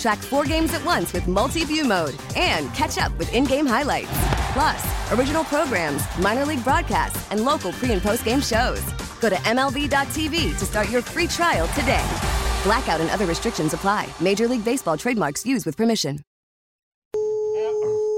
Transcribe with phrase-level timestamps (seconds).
[0.00, 3.66] Track four games at once with multi view mode and catch up with in game
[3.66, 4.08] highlights.
[4.54, 8.82] Plus, original programs, minor league broadcasts, and local pre and post game shows.
[9.20, 12.04] Go to MLB.tv to start your free trial today.
[12.64, 14.08] Blackout and other restrictions apply.
[14.20, 16.20] Major League Baseball trademarks used with permission.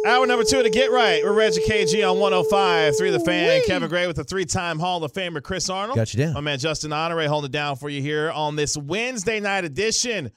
[0.05, 1.23] Hour number two to get right.
[1.23, 3.61] We're Reggie KG on 105 3 the fan.
[3.61, 3.67] Wee.
[3.67, 5.97] Kevin Gray with the three time Hall of Famer Chris Arnold.
[5.97, 6.35] Got you down.
[6.35, 10.31] My man Justin Honore holding it down for you here on this Wednesday night edition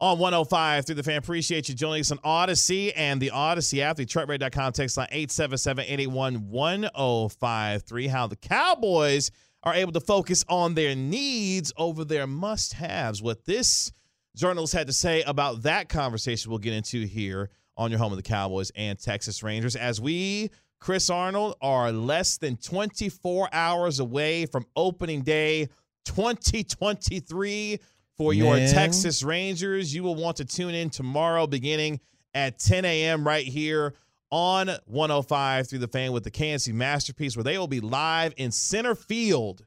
[0.00, 1.16] on 105 through the fan.
[1.16, 8.08] Appreciate you joining us on Audacy and the Audacy app, the TruckRate.com text line 877-881-1053.
[8.08, 9.30] How the Cowboys
[9.62, 13.22] are able to focus on their needs over their must-haves.
[13.22, 13.92] What this
[14.36, 18.16] journalist had to say about that conversation we'll get into here on your home of
[18.16, 24.46] the Cowboys and Texas Rangers as we Chris Arnold are less than 24 hours away
[24.46, 25.68] from opening day
[26.04, 27.80] 2023
[28.16, 28.56] for your.
[28.56, 29.94] Texas Rangers.
[29.94, 32.00] You will want to tune in tomorrow beginning
[32.34, 33.26] at 10 a.m.
[33.26, 33.94] right here
[34.30, 38.50] on 105 through the fan with the KNC Masterpiece, where they will be live in
[38.50, 39.64] center field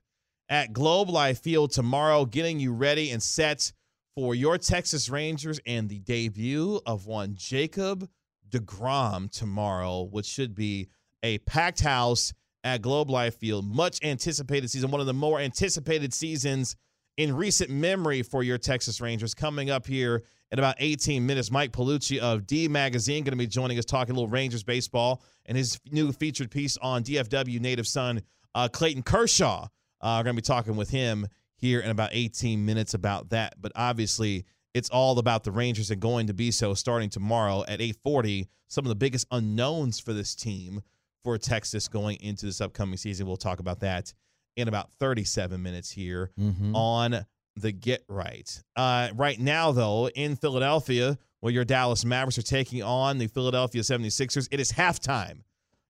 [0.49, 3.71] at Globe Life Field tomorrow, getting you ready and set
[4.15, 8.09] for your Texas Rangers and the debut of one Jacob
[8.49, 10.89] DeGrom tomorrow, which should be
[11.23, 12.33] a packed house
[12.63, 13.65] at Globe Life Field.
[13.65, 16.75] Much anticipated season, one of the more anticipated seasons
[17.19, 19.33] in recent memory for your Texas Rangers.
[19.33, 23.45] Coming up here in about 18 minutes, Mike Piellucci of D Magazine going to be
[23.45, 27.87] joining us talking a little Rangers baseball and his new featured piece on DFW native
[27.87, 28.21] son
[28.55, 29.67] uh, Clayton Kershaw.
[29.99, 33.55] Uh, we're going to be talking with him here in about 18 minutes about that.
[33.59, 37.81] But obviously, it's all about the Rangers and going to be so starting tomorrow at
[37.81, 38.47] 8:40.
[38.69, 40.81] Some of the biggest unknowns for this team
[41.21, 43.27] for Texas going into this upcoming season.
[43.27, 44.13] We'll talk about that
[44.59, 46.75] in about 37 minutes here mm-hmm.
[46.75, 47.25] on
[47.55, 48.61] the Get Right.
[48.75, 53.81] Uh, right now, though, in Philadelphia, where your Dallas Mavericks are taking on the Philadelphia
[53.81, 55.41] 76ers, it is halftime.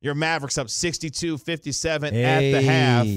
[0.02, 2.24] Your Mavericks up 62 57 hey.
[2.24, 3.08] at the half.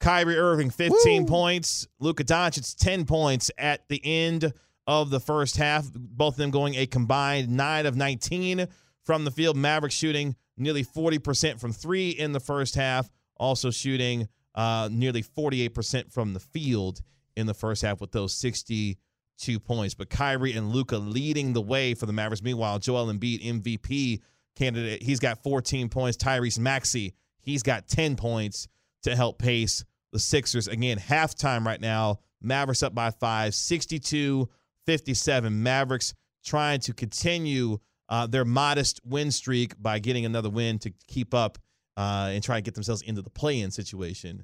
[0.00, 1.28] Kyrie Irving, 15 Woo.
[1.28, 1.86] points.
[1.98, 4.52] Luka Doncic, 10 points at the end
[4.86, 5.86] of the first half.
[5.92, 8.66] Both of them going a combined 9 of 19
[9.04, 9.56] from the field.
[9.56, 16.12] Mavericks shooting nearly 40% from three in the first half, also shooting uh, nearly 48%
[16.12, 17.00] from the field
[17.36, 19.94] in the first half with those 62 points.
[19.94, 22.42] But Kyrie and Luka leading the way for the Mavericks.
[22.42, 24.20] Meanwhile, Joel Embiid, MVP
[24.56, 26.16] candidate, he's got 14 points.
[26.16, 28.68] Tyrese Maxey, he's got 10 points
[29.02, 30.68] to help pace the Sixers.
[30.68, 32.18] Again, halftime right now.
[32.42, 34.48] Mavericks up by five, 62
[34.86, 35.62] 57.
[35.62, 37.78] Mavericks trying to continue
[38.08, 41.58] uh, their modest win streak by getting another win to keep up
[42.00, 44.42] uh, and try to get themselves into the play-in situation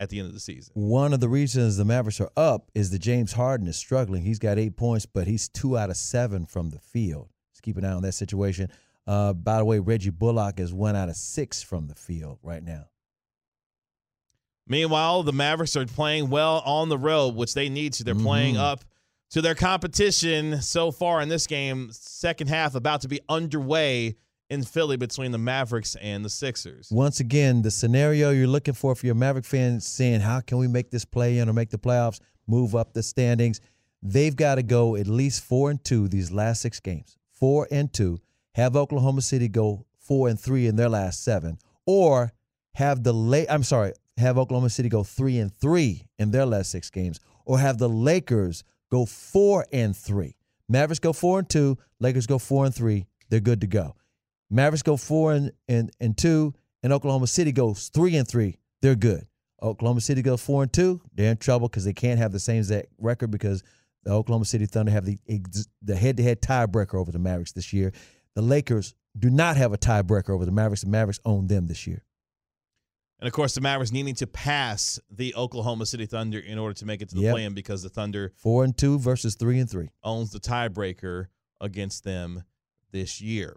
[0.00, 0.72] at the end of the season.
[0.74, 4.22] One of the reasons the Mavericks are up is that James Harden is struggling.
[4.22, 7.28] He's got eight points, but he's two out of seven from the field.
[7.50, 8.70] Let's keep an eye on that situation.
[9.06, 12.62] Uh, by the way, Reggie Bullock is one out of six from the field right
[12.62, 12.86] now.
[14.66, 18.04] Meanwhile, the Mavericks are playing well on the road, which they need to.
[18.04, 18.24] They're mm-hmm.
[18.24, 18.82] playing up
[19.32, 21.90] to their competition so far in this game.
[21.92, 24.16] Second half about to be underway
[24.54, 26.88] in Philly between the Mavericks and the Sixers.
[26.90, 30.66] Once again, the scenario you're looking for for your Maverick fans saying, how can we
[30.66, 33.60] make this play in or make the playoffs, move up the standings?
[34.02, 37.18] They've got to go at least four and two these last six games.
[37.32, 38.20] Four and two.
[38.54, 42.32] Have Oklahoma City go four and three in their last seven, or
[42.74, 43.48] have the late.
[43.50, 47.58] I'm sorry, have Oklahoma City go three and three in their last six games, or
[47.58, 50.36] have the Lakers go four and three.
[50.68, 53.06] Mavericks go four and two, Lakers go four and three.
[53.30, 53.96] They're good to go.
[54.50, 58.58] Mavericks go four and, and, and two, and Oklahoma City goes three and three.
[58.82, 59.26] They're good.
[59.62, 61.00] Oklahoma City goes four and two.
[61.14, 63.62] They're in trouble because they can't have the same exact record because
[64.02, 65.18] the Oklahoma City Thunder have the
[65.80, 67.92] the head to head tiebreaker over the Mavericks this year.
[68.34, 70.82] The Lakers do not have a tiebreaker over the Mavericks.
[70.82, 72.04] The Mavericks own them this year.
[73.20, 76.84] And of course, the Mavericks needing to pass the Oklahoma City Thunder in order to
[76.84, 77.32] make it to the Yep.
[77.32, 79.88] play-in because the Thunder Four and two versus three and three.
[80.02, 81.28] owns the tiebreaker
[81.60, 82.42] against them
[82.90, 83.56] this year.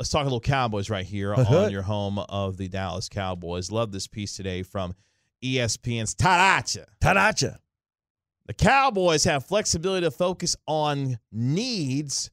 [0.00, 3.70] Let's talk a little Cowboys right here on your home of the Dallas Cowboys.
[3.70, 4.94] Love this piece today from
[5.44, 6.86] ESPN's Todd Archer.
[7.02, 7.58] Taracha.
[8.46, 12.30] The Cowboys have flexibility to focus on needs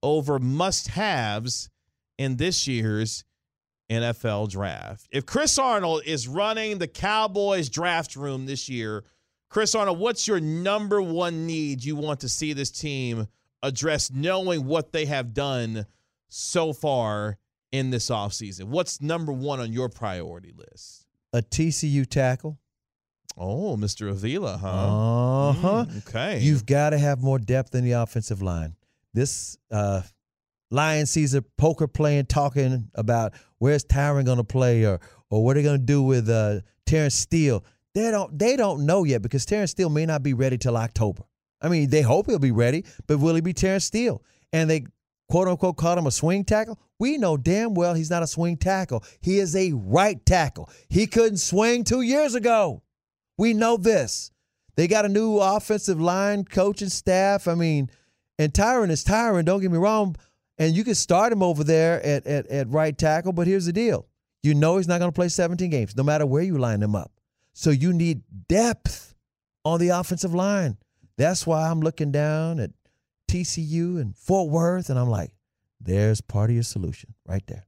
[0.00, 1.70] over must haves
[2.18, 3.24] in this year's
[3.90, 5.08] NFL draft.
[5.10, 9.02] If Chris Arnold is running the Cowboys draft room this year,
[9.50, 13.26] Chris Arnold, what's your number one need you want to see this team
[13.60, 15.84] address, knowing what they have done
[16.28, 17.38] so far
[17.72, 18.64] in this offseason?
[18.64, 21.06] What's number one on your priority list?
[21.32, 22.58] A TCU tackle.
[23.36, 24.10] Oh, Mr.
[24.10, 24.68] Avila, huh?
[24.68, 25.84] Uh huh.
[25.88, 26.40] Mm, okay.
[26.40, 28.74] You've got to have more depth in the offensive line.
[29.14, 30.02] This uh,
[30.70, 35.00] Lion Caesar poker playing, talking about where's Tyron going to play or
[35.30, 37.64] or what are they going to do with uh, Terence Steele.
[37.94, 41.22] They don't they don't know yet because Terence Steele may not be ready till October.
[41.60, 44.22] I mean, they hope he'll be ready, but will he be Terence Steele?
[44.52, 44.86] And they
[45.28, 46.78] quote unquote called him a swing tackle.
[46.98, 49.04] We know damn well he's not a swing tackle.
[49.20, 50.70] He is a right tackle.
[50.88, 52.82] He couldn't swing two years ago.
[53.36, 54.30] We know this.
[54.76, 57.48] They got a new offensive line coaching staff.
[57.48, 57.90] I mean,
[58.38, 60.16] and Tyron is Tyron, don't get me wrong.
[60.58, 63.72] And you can start him over there at, at, at right tackle, but here's the
[63.72, 64.06] deal.
[64.42, 66.94] You know he's not going to play 17 games, no matter where you line him
[66.94, 67.12] up.
[67.52, 69.14] So you need depth
[69.64, 70.78] on the offensive line.
[71.16, 72.70] That's why I'm looking down at
[73.28, 75.32] TCU and Fort Worth, and I'm like,
[75.80, 77.66] there's part of your solution right there.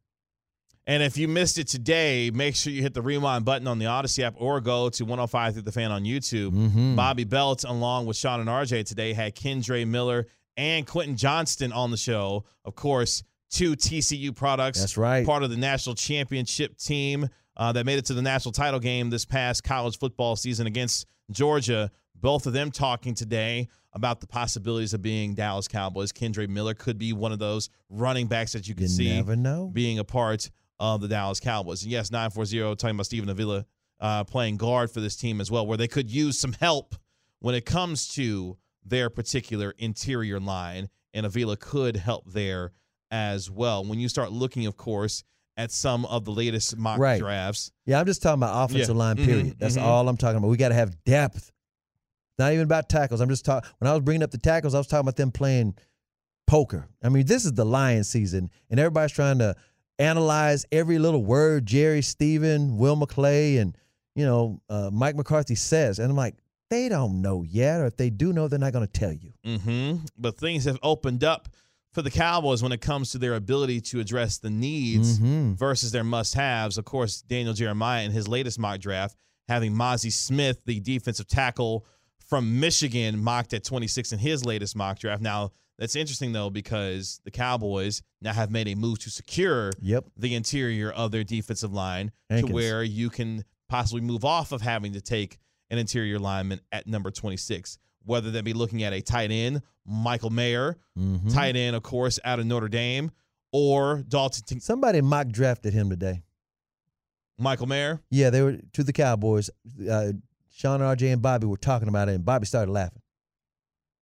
[0.86, 3.84] And if you missed it today, make sure you hit the rewind button on the
[3.84, 6.50] Audacy app or go to 105 through the fan on YouTube.
[6.52, 6.96] Mhm.
[6.96, 10.26] Bobby Belt, along with Sean and RJ today, had Kendre Miller
[10.56, 12.44] and Quentin Johnston on the show.
[12.64, 14.80] Of course, two TCU products.
[14.80, 15.24] That's right.
[15.24, 19.10] Part of the national championship team uh, that made it to the national title game
[19.10, 21.90] this past college football season against Georgia.
[22.20, 26.12] Both of them talking today about the possibilities of being Dallas Cowboys.
[26.12, 29.34] Kendre Miller could be one of those running backs that you can You see never
[29.37, 29.69] know.
[29.72, 31.82] being a part of the Dallas Cowboys.
[31.82, 33.67] And yes, 940 talking about Stephen Avila
[33.99, 36.94] uh, playing guard for this team as well, where they could use some help
[37.40, 40.88] when it comes to their particular interior line.
[41.12, 42.73] And Avila could help there
[43.11, 43.84] as well.
[43.84, 45.25] When you start looking, of course,
[45.56, 47.19] at some of the latest mock Right.
[47.20, 47.73] drafts.
[47.84, 48.99] Yeah, I'm just talking about offensive Yeah.
[48.99, 49.56] line, Mhm, period.
[49.58, 49.82] That's mhm.
[49.82, 50.49] all I'm talking about.
[50.49, 51.50] We got to have depth.
[52.40, 53.20] Not even about tackles.
[53.20, 53.69] I'm just talking.
[53.78, 55.75] When I was bringing up the tackles, I was talking about them playing
[56.46, 56.88] poker.
[57.02, 59.54] I mean, this is the Lion season, and everybody's trying to
[59.98, 63.76] analyze every little word Jerry Stephen, Will McClay, and
[64.14, 65.98] you know uh, Mike McCarthy says.
[65.98, 66.34] And I'm like,
[66.70, 69.32] they don't know yet, or if they do know, they're not going to tell you.
[69.46, 70.04] Mm-hmm.
[70.16, 71.48] But things have opened up
[71.92, 75.56] for the Cowboys when it comes to their ability to address the needs Mhm.
[75.56, 76.78] versus their must-haves.
[76.78, 79.16] Of course, Daniel Jeremiah in his latest mock draft
[79.48, 81.84] having Mazi Smith, the defensive tackle
[82.30, 85.20] from Michigan, mocked at 26 in his latest mock draft.
[85.20, 90.06] Now, that's interesting though because the Cowboys now have made a move to secure Yep.
[90.16, 92.48] the interior of their defensive line Hankins.
[92.50, 95.38] to where you can possibly move off of having to take
[95.70, 100.30] an interior lineman at number 26, whether that be looking at a tight end, Michael
[100.30, 101.32] Mayer, Mhm.
[101.32, 103.10] tight end, of course, out of Notre Dame,
[103.52, 106.22] or Dalton Somebody mock drafted him today.
[107.38, 108.00] Michael Mayer.
[108.10, 109.48] Yeah, they were to the Cowboys.
[109.90, 110.12] Uh,
[110.60, 113.00] Sean, RJ, and Bobby were talking about it, and Bobby started laughing.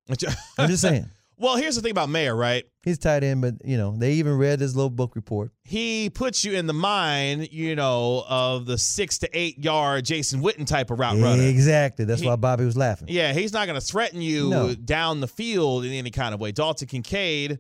[0.58, 1.08] I'm just saying.
[1.38, 2.64] well, here's the thing about Mayer, right?
[2.84, 5.52] He's tight end, but you know they even read his little book report.
[5.66, 10.42] He puts you in the mind, you know, of the six to eight yard Jason
[10.42, 11.44] Witten type of route runner.
[11.44, 12.06] Exactly.
[12.06, 13.10] That's He- why Bobby was laughing.
[13.12, 14.74] Yeah, he's not going to threaten you No.
[14.74, 16.52] down the field in any kind of way.
[16.54, 17.60] Dalton Kincaid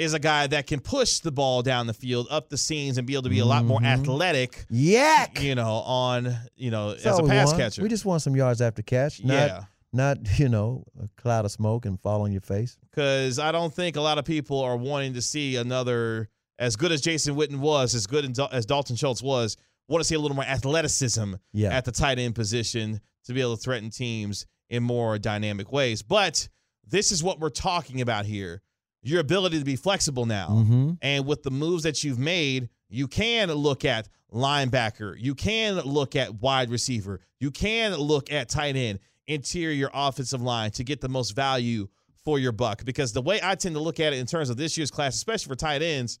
[0.00, 3.06] is a guy that can push the ball down the field, up the seams, and
[3.06, 3.86] be able to be a lot more Mhm.
[4.00, 5.42] athletic, Yak.
[5.42, 7.82] you know, on, you know, That's as a pass catcher.
[7.82, 9.22] We just want some yards after catch.
[9.22, 9.64] Not, yeah.
[9.92, 12.78] Not you know a cloud of smoke and fall on your face.
[12.90, 16.28] Because I don't think a lot of people are wanting to see another,
[16.58, 19.56] as good as Jason Witten was, as good as Dalton Schultz was,
[19.88, 21.76] want to see a little more athleticism Yeah.
[21.76, 26.00] at the tight end position to be able to threaten teams in more dynamic ways.
[26.02, 26.48] But
[26.86, 28.62] this is what we're talking about here
[29.02, 30.48] your ability to be flexible now.
[30.50, 30.92] Mm-hmm.
[31.02, 36.16] And with the moves that you've made, you can look at linebacker, you can look
[36.16, 41.08] at wide receiver, you can look at tight end, interior offensive line to get the
[41.08, 41.88] most value
[42.24, 42.84] for your buck.
[42.84, 45.14] Because the way I tend to look at it in terms of this year's class,
[45.14, 46.18] especially for tight ends,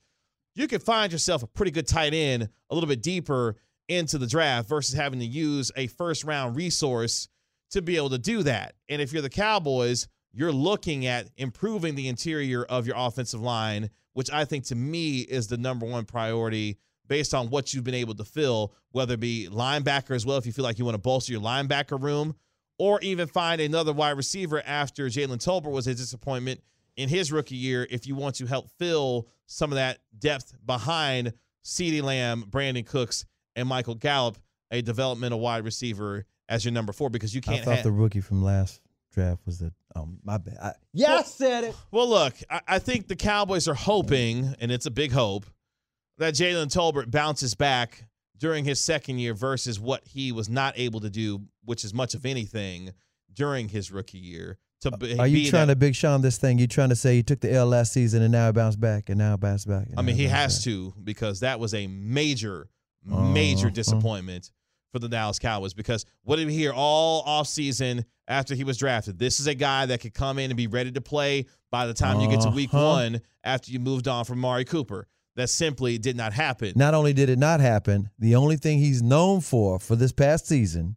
[0.54, 3.56] you could find yourself a pretty good tight end a little bit deeper
[3.88, 7.28] into the draft versus having to use a first round resource
[7.70, 8.74] to be able to do that.
[8.88, 13.90] And if you're the Cowboys, you're looking at improving the interior of your offensive line,
[14.12, 17.94] which I think to me is the number one priority based on what you've been
[17.94, 20.94] able to fill, whether it be linebacker as well, if you feel like you want
[20.94, 22.36] to bolster your linebacker room,
[22.78, 26.62] or even find another wide receiver after Jalen Tolbert was a disappointment
[26.96, 31.32] in his rookie year if you want to help fill some of that depth behind
[31.64, 33.24] CeeDee Lamb, Brandin Cooks,
[33.56, 34.38] and Michael Gallup,
[34.70, 37.84] a developmental wide receiver as your number four, because you can't I thought have.
[37.84, 38.80] the rookie from last
[39.12, 39.72] draft was the.
[39.96, 40.56] Oh, my bad.
[40.62, 41.74] I, yeah, I said it.
[41.90, 45.46] Well, look, I, I think the Cowboys are hoping, and it's a big hope,
[46.18, 48.04] that Jalen Tolbert bounces back
[48.38, 52.14] during his second year versus what he was not able to do, which is much
[52.14, 52.92] of anything
[53.32, 54.58] during his rookie year.
[54.82, 56.58] To be, Are you trying that- to Big Sean this thing?
[56.58, 59.10] You trying to say he took the L last season and now it bounced back
[59.10, 59.88] and now it bounced back?
[59.96, 60.64] I mean, he has back?
[60.64, 62.68] to because that was a major,
[63.04, 63.74] major Uh-huh.
[63.74, 64.50] disappointment
[64.92, 65.74] for the Dallas Cowboys.
[65.74, 69.18] Because what did we hear all offseason after he was drafted?
[69.18, 71.94] This is a guy that could come in and be ready to play by the
[71.94, 72.84] time you get to week Uh-huh.
[72.86, 75.06] one after you moved on from Amari Cooper.
[75.36, 76.72] That simply did not happen.
[76.76, 80.46] Not only did it not happen, the only thing he's known for for this past
[80.46, 80.96] season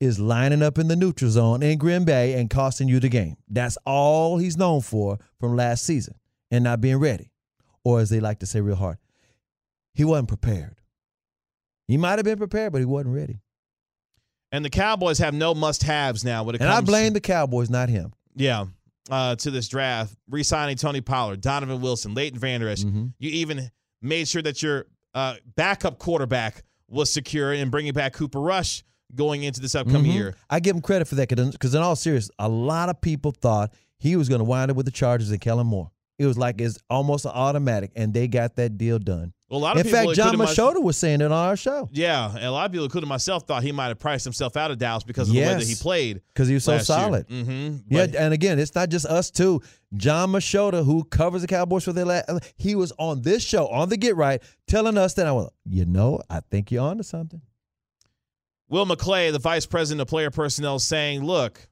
[0.00, 3.36] is lining up in the neutral zone in Green Bay and costing you the game.
[3.48, 6.14] That's all he's known for from last season
[6.50, 7.30] and not being ready.
[7.84, 8.98] Or as they like to say real hard,
[9.94, 10.76] he wasn't prepared.
[11.88, 13.40] He might have been prepared, but he wasn't ready.
[14.52, 16.78] And the Cowboys have no must-haves now when it And comes.
[16.78, 18.12] I blame the Cowboys, not him.
[18.34, 18.66] yeah,
[19.10, 22.82] uh, to this draft, re-signing Tony Pollard, Donovan Wilson, Leighton Vander Esch.
[22.84, 23.12] Mhm.
[23.18, 23.70] You even
[24.02, 29.44] made sure that your uh, backup quarterback was secure and bringing back Cooper Rush going
[29.44, 30.14] into this upcoming Mhm.
[30.14, 30.34] year.
[30.50, 33.72] I give him credit for that because, in all seriousness, a lot of people thought
[33.98, 35.90] he was going to wind up with the Chargers and Kellen Moore.
[36.18, 39.32] It was like it's almost an automatic, and they got that deal done.
[39.50, 41.88] Well, a lot of In people, fact, Jon Machota was saying it on our show
[41.92, 44.72] Yeah, and a lot of people, including myself, thought he might have priced himself out
[44.72, 46.20] of Dallas because of the way that he played.
[46.34, 47.28] because he was so solid.
[47.28, 47.76] Mm-hmm.
[47.88, 49.60] Yeah, and again, it's not just us two.
[49.94, 53.88] Jon Machota, who covers the Cowboys for the last, he was on this show on
[53.88, 57.40] the Get Right, telling us that I was, you know, I think you're onto something.
[58.68, 61.68] Will McClay, the vice president of player personnel, saying, "Look,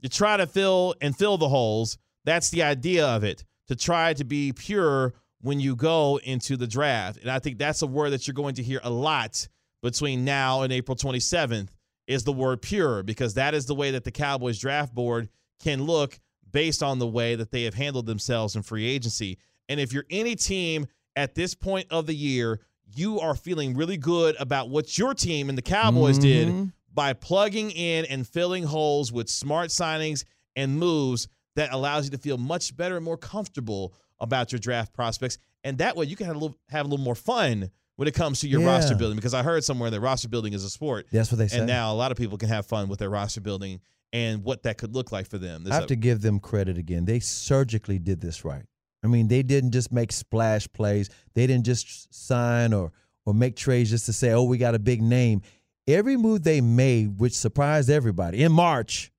[0.00, 1.98] you try to fill and fill the holes.
[2.24, 3.44] That's the idea of it.
[3.70, 7.18] To try to be pure when you go into the draft.
[7.20, 9.46] And I think that's a word that you're going to hear a lot
[9.80, 11.68] between now and April 27th
[12.08, 15.28] is the word pure because that is the way that the Cowboys draft board
[15.62, 16.18] can look
[16.50, 19.38] based on the way that they have handled themselves in free agency.
[19.68, 22.58] And if you're any team at this point of the year,
[22.96, 26.72] you are feeling really good about what your team and the Cowboys did Mhm.
[26.92, 30.24] by plugging in and filling holes with smart signings
[30.56, 31.28] and moves
[31.60, 35.38] that allows you to feel much better and more comfortable about your draft prospects.
[35.62, 38.14] And that way you can have a little, have a little more fun when it
[38.14, 38.68] comes to your Yeah.
[38.68, 41.06] roster building because I heard somewhere that roster building is a sport.
[41.12, 41.58] That's what they say.
[41.58, 43.80] And now a lot of people can have fun with their roster building
[44.12, 45.66] and what that could look like for them.
[45.70, 47.04] I have to give them credit again.
[47.04, 48.64] They surgically did this right.
[49.02, 51.10] I mean, they didn't just make splash plays.
[51.34, 52.92] They didn't just sign or
[53.26, 55.42] or make trades just to say, "Oh, we got a big name."
[55.86, 59.12] Every move they made, which surprised everybody in March,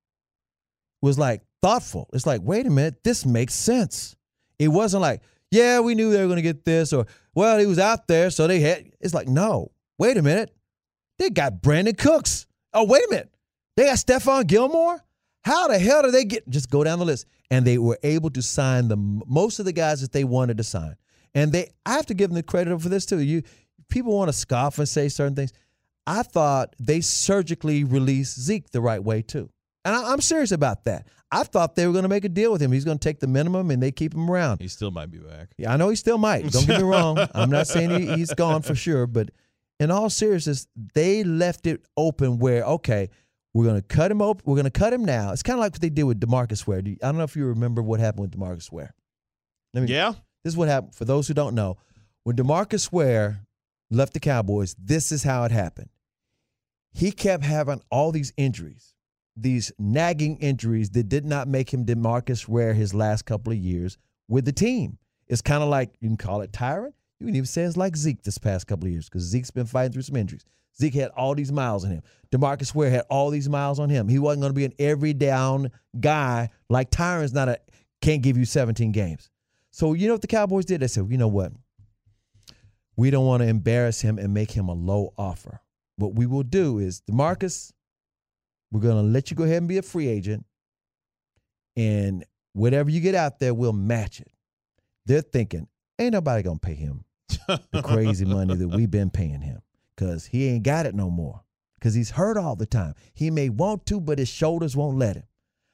[1.01, 2.09] was like thoughtful.
[2.13, 4.15] It's like, wait a minute, this makes sense.
[4.59, 7.65] It wasn't like, yeah, we knew they were going to get this, or well, he
[7.65, 8.89] was out there, so they had.
[9.01, 10.55] It's like, no, wait a minute,
[11.19, 12.47] they got Brandin Cooks.
[12.73, 13.33] Oh, wait a minute,
[13.75, 15.03] they got Stephon Gilmore.
[15.43, 16.47] How the hell did they get?
[16.49, 19.73] Just go down the list, and they were able to sign the most of the
[19.73, 20.95] guys that they wanted to sign.
[21.33, 23.19] And they, I have to give them the credit for this too.
[23.19, 23.43] You
[23.89, 25.51] people want to scoff and say certain things.
[26.07, 29.49] I thought they surgically released Zeke the right way too,
[29.83, 31.07] and I, I'm serious about that.
[31.31, 32.71] I thought they were going to make a deal with him.
[32.71, 34.61] He's going to take the minimum, and they keep him around.
[34.61, 35.49] he still might be back.
[35.57, 36.51] Yeah, I know he still might.
[36.51, 37.17] Don't get me wrong.
[37.33, 39.29] I'm not saying he, he's gone for sure, but
[39.79, 43.09] in all seriousness, they left it open where okay,
[43.53, 44.43] we're going to cut him open.
[44.45, 45.31] We're going to cut him now.
[45.31, 46.81] It's kind of like what they did with Demarcus Ware.
[46.81, 48.93] Do you- I don't know if you remember what happened with Demarcus Ware.
[49.73, 50.13] Let me, Yeah.
[50.43, 50.95] This is what happened.
[50.95, 51.77] For those who don't know,
[52.23, 53.45] when Demarcus Ware
[53.89, 55.89] left the Cowboys, this is how it happened.
[56.93, 58.90] He kept having all these injuries,
[59.35, 63.97] these nagging injuries that did not make him Demarcus Ware his last couple of years
[64.27, 64.97] with the team.
[65.27, 66.93] It's kind of like you can call it tyrant.
[67.19, 69.65] You can even say it's like Zeke this past couple of years because Zeke's been
[69.65, 70.43] fighting through some injuries.
[70.79, 72.01] Zeke had all these miles on him.
[72.31, 74.07] Demarcus Ware had all these miles on him.
[74.07, 77.59] He wasn't going to be an every down guy like Tyron's not a
[78.01, 79.29] can't give you 17 games.
[79.69, 80.81] So you know what the Cowboys did?
[80.81, 81.53] They said, you know what?
[82.95, 85.61] We don't want to embarrass him and make him a low offer.
[85.95, 87.71] What we will do is, Demarcus,
[88.71, 90.45] we're going to let you go ahead and be a free agent,
[91.75, 94.31] and whatever you get out there, we'll match it.
[95.05, 95.67] They're thinking,
[95.99, 97.03] ain't nobody going to pay him
[97.47, 99.61] the crazy money that we've been paying him
[99.95, 101.43] because he ain't got it no more
[101.75, 102.93] because he's hurt all the time.
[103.13, 105.23] He may want to, but his shoulders won't let him.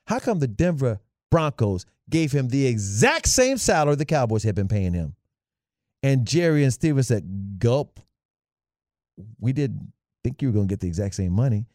[0.08, 1.00] How come the Denver
[1.30, 5.16] Broncos gave him the exact same salary the Cowboys had been paying him?
[6.02, 8.00] And Jerry and Stephen said, gulp,
[9.40, 9.92] we didn't
[10.24, 11.66] think you were going to get the exact same money.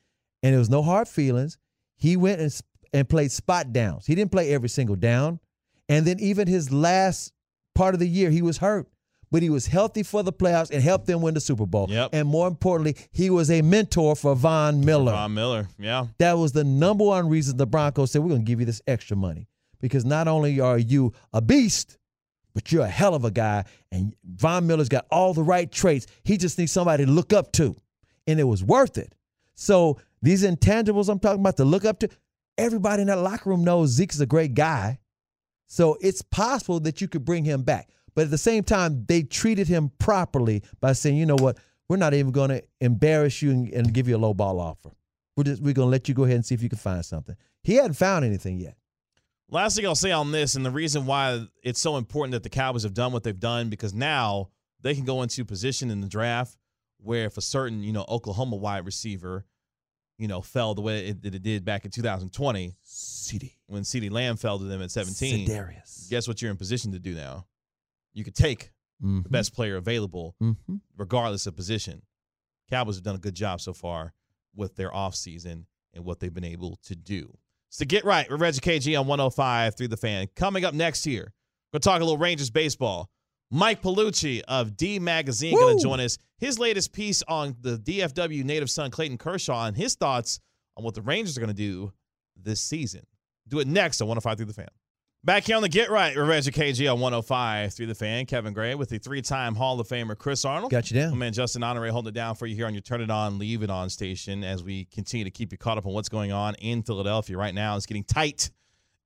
[0.42, 1.58] And there was no hard feelings.
[1.96, 2.60] He went and,
[2.92, 4.06] and played spot downs.
[4.06, 5.40] He didn't play every single down.
[5.88, 7.32] And then even his last
[7.74, 8.88] part of the year, he was hurt.
[9.30, 11.86] But he was healthy for the playoffs and helped them win the Super Bowl.
[11.88, 12.10] Yep.
[12.12, 15.12] And more importantly, he was a mentor for Von Miller.
[15.12, 16.06] Von Miller, yeah.
[16.18, 18.82] That was the number one reason the Broncos said, we're going to give you this
[18.86, 19.48] extra money.
[19.80, 21.96] Because not only are you a beast,
[22.52, 23.64] but you're a hell of a guy.
[23.90, 26.06] And Von Miller's got all the right traits.
[26.24, 27.74] He just needs somebody to look up to.
[28.26, 29.14] And it was worth it.
[29.54, 32.08] So these intangibles I'm talking about to look up to,
[32.56, 34.98] everybody in that locker room knows Zeke's a great guy.
[35.66, 37.88] So it's possible that you could bring him back.
[38.14, 41.96] But at the same time, they treated him properly by saying, you know what, we're
[41.96, 44.90] not even going to embarrass you and, and, give you a low ball offer.
[45.36, 47.04] We're just we're going to let you go ahead and see if you can find
[47.04, 47.36] something.
[47.62, 48.76] He hadn't found anything yet.
[49.50, 52.48] Last thing I'll say on this, and the reason why it's so important that the
[52.50, 54.48] Cowboys have done what they've done, because now
[54.80, 56.56] they can go into position in the draft
[56.98, 59.44] where if a certain, you know, Oklahoma wide receiver,
[60.22, 62.76] you know, fell the way it, it did back in 2020.
[62.86, 63.54] CeeDee.
[63.66, 65.48] When CeeDee Lamb fell to them at 17.
[65.48, 66.08] Sedarius.
[66.08, 67.44] Guess what you're in position to do now?
[68.14, 68.70] You could take
[69.02, 69.22] mm-hmm.
[69.22, 70.76] the best player available, mm-hmm.
[70.96, 72.02] regardless of position.
[72.70, 74.14] Cowboys have done a good job so far
[74.54, 77.36] with their offseason and what they've been able to do.
[77.70, 80.28] So get right with Reggie KG on 105 through the fan.
[80.36, 81.34] Coming up next year,
[81.72, 83.10] we'll talk a little Rangers baseball.
[83.50, 86.16] Mike Piellucci of D Magazine going to join us.
[86.42, 90.40] His latest piece on the DFW native son Clayton Kershaw and his thoughts
[90.76, 91.92] on what the Rangers are going to do
[92.36, 93.02] this season.
[93.46, 94.66] Do it next on 105 through the fan.
[95.22, 98.26] Back here on the Get Right with Reggie KG on 105 through the fan.
[98.26, 100.72] Kevin Gray with the three-time Hall of Famer Chris Arnold.
[100.72, 101.10] Got you down.
[101.10, 103.38] My man Justin Honore holding it down for you here on your Turn It On,
[103.38, 106.32] Leave It On station as we continue to keep you caught up on what's going
[106.32, 107.76] on in Philadelphia right now.
[107.76, 108.50] It's getting tight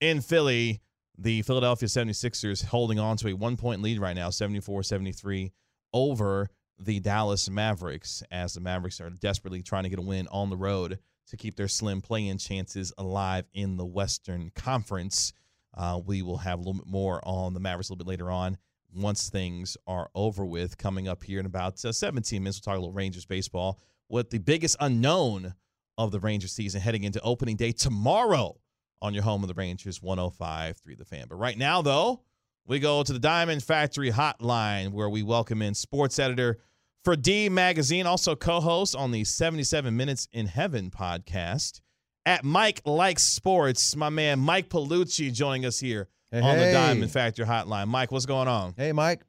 [0.01, 0.81] in Philly.
[1.19, 5.51] The Philadelphia 76ers holding on to a one-point lead right now, 74-73
[5.93, 10.51] over the Dallas Mavericks as the Mavericks are desperately trying to get a win on
[10.51, 15.33] the road to keep their slim play-in chances alive in the Western Conference.
[15.75, 18.31] Uh, we will have a little bit more on the Mavericks a little bit later
[18.31, 18.59] on
[18.95, 20.79] once things are over with.
[20.79, 24.31] Coming up here in about uh, 17 minutes, we'll talk a little Rangers baseball with
[24.31, 25.55] the biggest unknown
[25.99, 28.57] of the Rangers season heading into opening day tomorrow
[29.03, 31.27] on your home of the Rangers 105 3 the fan.
[31.29, 32.23] But right now, though,
[32.67, 36.59] we go to the Diamond Factory hotline where we welcome in sports editor
[37.05, 41.81] for D Magazine, also co host on the 77 Minutes in Heaven podcast,
[42.25, 46.67] at Mike Likes Sports, my man Mike Piellucci joining us here hey, on hey.
[46.67, 47.87] the Diamond Factory Hotline.
[47.87, 48.75] Mike, what's going on?
[48.77, 49.23] Hey, Mike.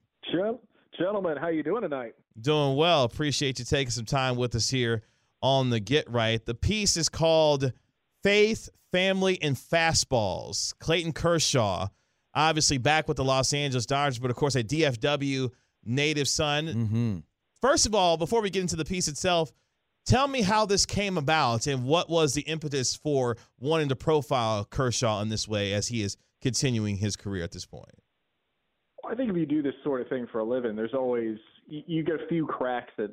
[0.98, 2.16] Gentlemen, how you doing tonight?
[2.42, 3.04] Doing well.
[3.04, 5.04] Appreciate you taking some time with us here
[5.44, 6.44] on the Get Right.
[6.44, 7.72] The piece is called
[8.24, 10.74] Faith, Family, and Fastballs.
[10.80, 11.90] Clayton Kershaw,
[12.38, 15.50] obviously back with the Los Angeles Dodgers, but of course a DFW
[15.84, 16.68] native son.
[16.68, 17.18] Mm-hmm.
[17.62, 19.52] First of all, before we get into the piece itself,
[20.08, 24.64] Tell me how this came about and what was the impetus for wanting to profile
[24.64, 27.92] Kershaw in this way as he is continuing his career at this point.
[29.06, 32.04] I think if you do this sort of thing for a living, there's always you
[32.04, 33.10] get a few cracks at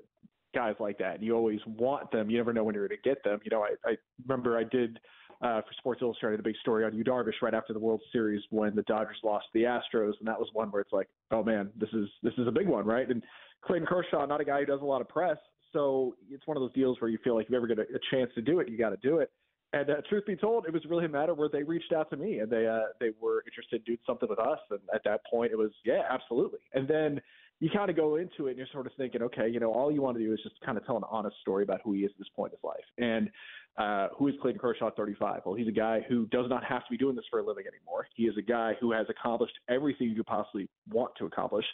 [0.54, 1.16] guys like that.
[1.16, 2.30] And you always want them.
[2.30, 3.40] You never know when you're going to get them.
[3.42, 5.00] You know, I, I remember I did
[5.42, 8.42] uh, for Sports Illustrated a big story on Yu Darvish right after the World Series
[8.50, 11.70] when the Dodgers lost the Astros, and that was one where it's like, oh man,
[11.78, 13.08] this is this is a big one, right?
[13.08, 13.22] And
[13.64, 15.38] Clayton Kershaw, not a guy who does a lot of press,
[15.72, 17.82] so it's one of those deals where you feel like if you ever get a,
[17.82, 19.30] a chance to do it, you got to do it.
[19.74, 22.16] And uh, truth be told, it was really a matter where they reached out to
[22.16, 24.60] me and they uh, they were interested in doing something with us.
[24.70, 26.60] And at that point, it was yeah, absolutely.
[26.74, 27.20] And then
[27.58, 29.90] you kind of go into it and you're sort of thinking, okay, you know, all
[29.90, 32.00] you want to do is just kind of tell an honest story about who he
[32.00, 32.84] is at this point in his life.
[32.98, 33.30] And
[33.76, 35.42] uh, who is Clayton Kershaw at 35?
[35.44, 37.64] Well, he's a guy who does not have to be doing this for a living
[37.66, 38.06] anymore.
[38.14, 41.64] He is a guy who has accomplished everything you could possibly want to accomplish.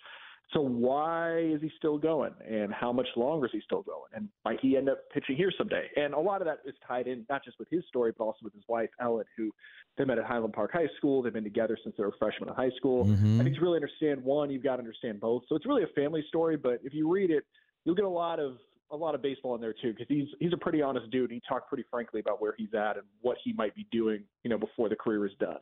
[0.52, 4.28] So why is he still going, and how much longer is he still going, and
[4.44, 5.86] might he end up pitching here someday?
[5.94, 8.38] And a lot of that is tied in not just with his story, but also
[8.42, 9.52] with his wife Ellen, who
[9.96, 11.22] they met at Highland Park High School.
[11.22, 13.04] They've been together since they were freshmen in high school.
[13.04, 13.40] Mm-hmm.
[13.40, 15.44] I think to really understand one, you've got to understand both.
[15.48, 17.44] So it's really a family story, but if you read it,
[17.84, 18.56] you'll get a lot of
[18.92, 21.30] a lot of baseball in there too, because he's he's a pretty honest dude.
[21.30, 24.50] He talked pretty frankly about where he's at and what he might be doing, you
[24.50, 25.58] know, before the career is done.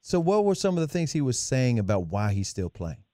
[0.00, 3.04] So, what were some of the things he was saying about why he's still playing?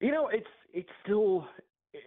[0.00, 1.46] You know, it's it's still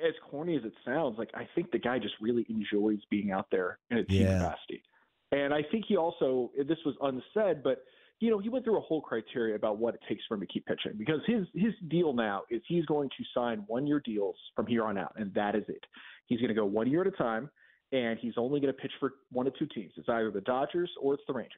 [0.05, 1.17] as corny as it sounds.
[1.17, 4.39] Like I think the guy just really enjoys being out there in a team Yeah.
[4.39, 4.83] capacity,
[5.31, 7.83] and I think he also this was unsaid, but
[8.19, 10.47] you know he went through a whole criteria about what it takes for him to
[10.47, 14.35] keep pitching because his his deal now is he's going to sign one year deals
[14.55, 15.83] from here on out, and that is it.
[16.25, 17.49] He's going to go one year at a time,
[17.91, 19.93] and he's only going to pitch for one of two teams.
[19.97, 21.53] It's either the Dodgers or it's the Rangers.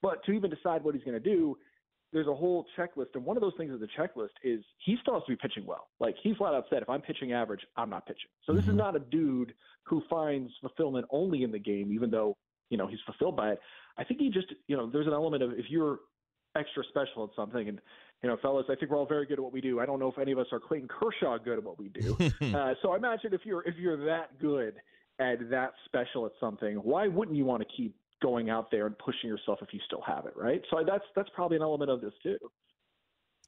[0.00, 1.56] But to even decide what he's going to do,
[2.12, 5.14] there's a whole checklist, and one of those things of the checklist is he still
[5.14, 5.88] has to be pitching well.
[5.98, 8.28] Like he flat out said, if I'm pitching average, I'm not pitching.
[8.44, 8.72] So this mm-hmm.
[8.72, 12.36] is not a dude who finds fulfillment only in the game, even though
[12.72, 13.60] you know he's fulfilled by it.
[13.98, 16.00] I think he just you know there's an element of if you're
[16.56, 17.80] extra special at something, and
[18.22, 19.78] you know, fellas, I think we're all very good at what we do.
[19.78, 22.16] I don't know if any of us are Clayton Kershaw good at what we do.
[22.56, 24.74] uh, so I imagine if you're if you're that good
[25.20, 28.96] at that special at something, why wouldn't you want to keep going out there and
[28.98, 30.62] pushing yourself if you still have it, right?
[30.70, 32.38] So that's that's probably an element of this too.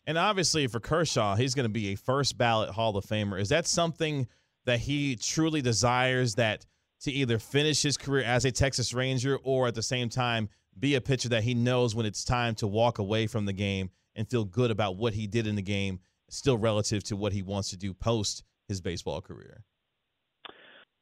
[0.07, 3.41] And obviously for Kershaw, he's going to be a first ballot Hall of Famer.
[3.41, 4.29] Is that something
[4.67, 6.67] that he truly desires that
[7.05, 10.95] to either finish his career as a Texas Ranger or at the same time be
[10.95, 14.29] a pitcher that he knows when it's time to walk away from the game and
[14.29, 17.71] feel good about what he did in the game still relative to what he wants
[17.71, 19.65] to do post his baseball career?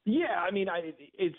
[0.04, 1.36] Yeah, I mean, I, it's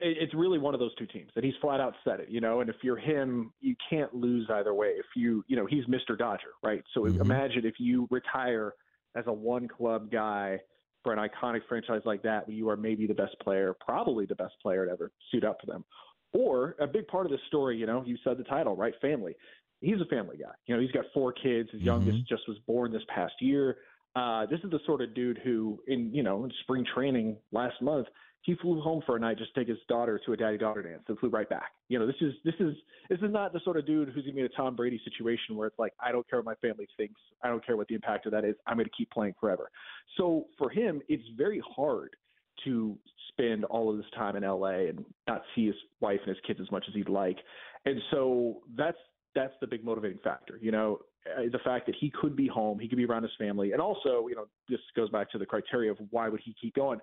[0.00, 2.60] it's really one of those two teams that he's flat out said it, you know.
[2.60, 4.88] And if you're him, you can't lose either way.
[4.96, 6.16] If you, you know, he's Mr.
[6.16, 6.82] Dodger, right?
[6.94, 7.20] So mm-hmm.
[7.20, 8.74] imagine if you retire
[9.16, 10.60] as a one club guy
[11.02, 14.54] for an iconic franchise like that, you are maybe the best player, probably the best
[14.62, 15.84] player to ever suit up for them.
[16.32, 18.94] Or a big part of the story, you know, you said the title, right?
[19.00, 19.34] Family.
[19.80, 20.52] He's a family guy.
[20.66, 21.70] You know, he's got four kids.
[21.70, 21.86] His mm-hmm.
[21.86, 23.76] youngest just was born this past year.
[24.16, 27.80] Uh, this is the sort of dude who, in you know, in spring training last
[27.80, 28.08] month,
[28.42, 30.82] he flew home for a night just to take his daughter to a daddy daughter
[30.82, 31.72] dance and flew right back.
[31.88, 32.74] You know, this is this is
[33.10, 35.56] this is not the sort of dude who's gonna be in a Tom Brady situation
[35.56, 37.94] where it's like, I don't care what my family thinks, I don't care what the
[37.94, 39.70] impact of that is, I'm gonna keep playing forever.
[40.16, 42.16] So for him, it's very hard
[42.64, 42.96] to
[43.28, 46.60] spend all of this time in LA and not see his wife and his kids
[46.60, 47.36] as much as he'd like.
[47.84, 48.98] And so that's
[49.34, 50.58] that's the big motivating factor.
[50.60, 50.98] You know,
[51.36, 53.80] uh, the fact that he could be home, he could be around his family, and
[53.80, 56.98] also, you know, this goes back to the criteria of why would he keep going.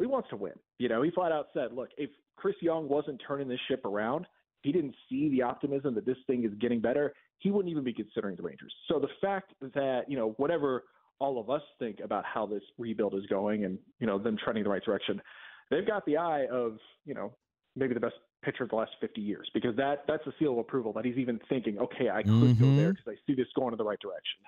[0.00, 0.54] He wants to win.
[0.78, 4.26] You know, he flat out said, "Look, if Chris Young wasn't turning this ship around,
[4.62, 7.92] he didn't see the optimism that this thing is getting better, he wouldn't even be
[7.92, 10.84] considering the Rangers." So the fact that you know whatever
[11.18, 14.64] all of us think about how this rebuild is going and you know them trending
[14.64, 15.20] the right direction,
[15.70, 17.32] they've got the eye of you know
[17.76, 20.58] maybe the best pitcher of the last 50 years because that that's a seal of
[20.58, 22.64] approval that he's even thinking, okay, I could mm-hmm.
[22.64, 24.40] go there because I see this going in the right direction.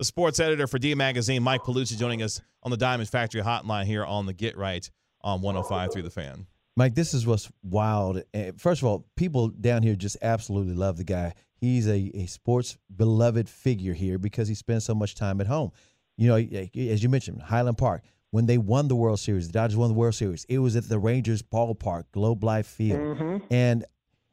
[0.00, 3.84] The sports editor for D Magazine, Mike Piellucci, joining us on the Diamond Factory Hotline
[3.84, 6.46] here on the Get Right on 105 through the fan.
[6.74, 8.22] Mike, this is what's wild.
[8.32, 11.34] Eh, first of all, people down here just absolutely love the guy.
[11.54, 15.70] He's a, a sports beloved figure here because he spends so much time at home.
[16.16, 19.76] You know, as you mentioned, Highland Park when they won the World Series, the Dodgers
[19.76, 20.46] won the World Series.
[20.48, 23.36] It was at the Rangers ballpark, Globe Life Field, mm-hmm.
[23.50, 23.84] and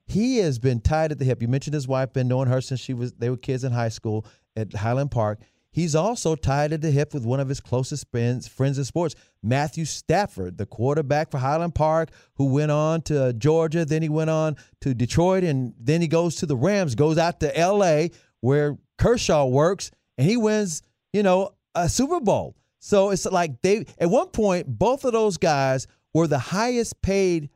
[0.05, 1.41] he has been tied at the hip.
[1.41, 3.89] You mentioned his wife, been knowing her since she was they were kids in high
[3.89, 4.25] school
[4.55, 5.41] at Highland Park.
[5.77, 9.13] He's also tied at the hip with one of his closest friends, friends in sports,
[9.43, 14.31] Matthew Stafford, the quarterback for Highland Park, who went on to Georgia, then he went
[14.31, 18.09] on to Detroit, and then he goes to the Rams, goes out to L.A.
[18.41, 20.81] where Kershaw works, and he wins,
[21.13, 22.55] you know, a Super Bowl.
[22.79, 27.51] So it's like they at one point both of those guys were the highest paid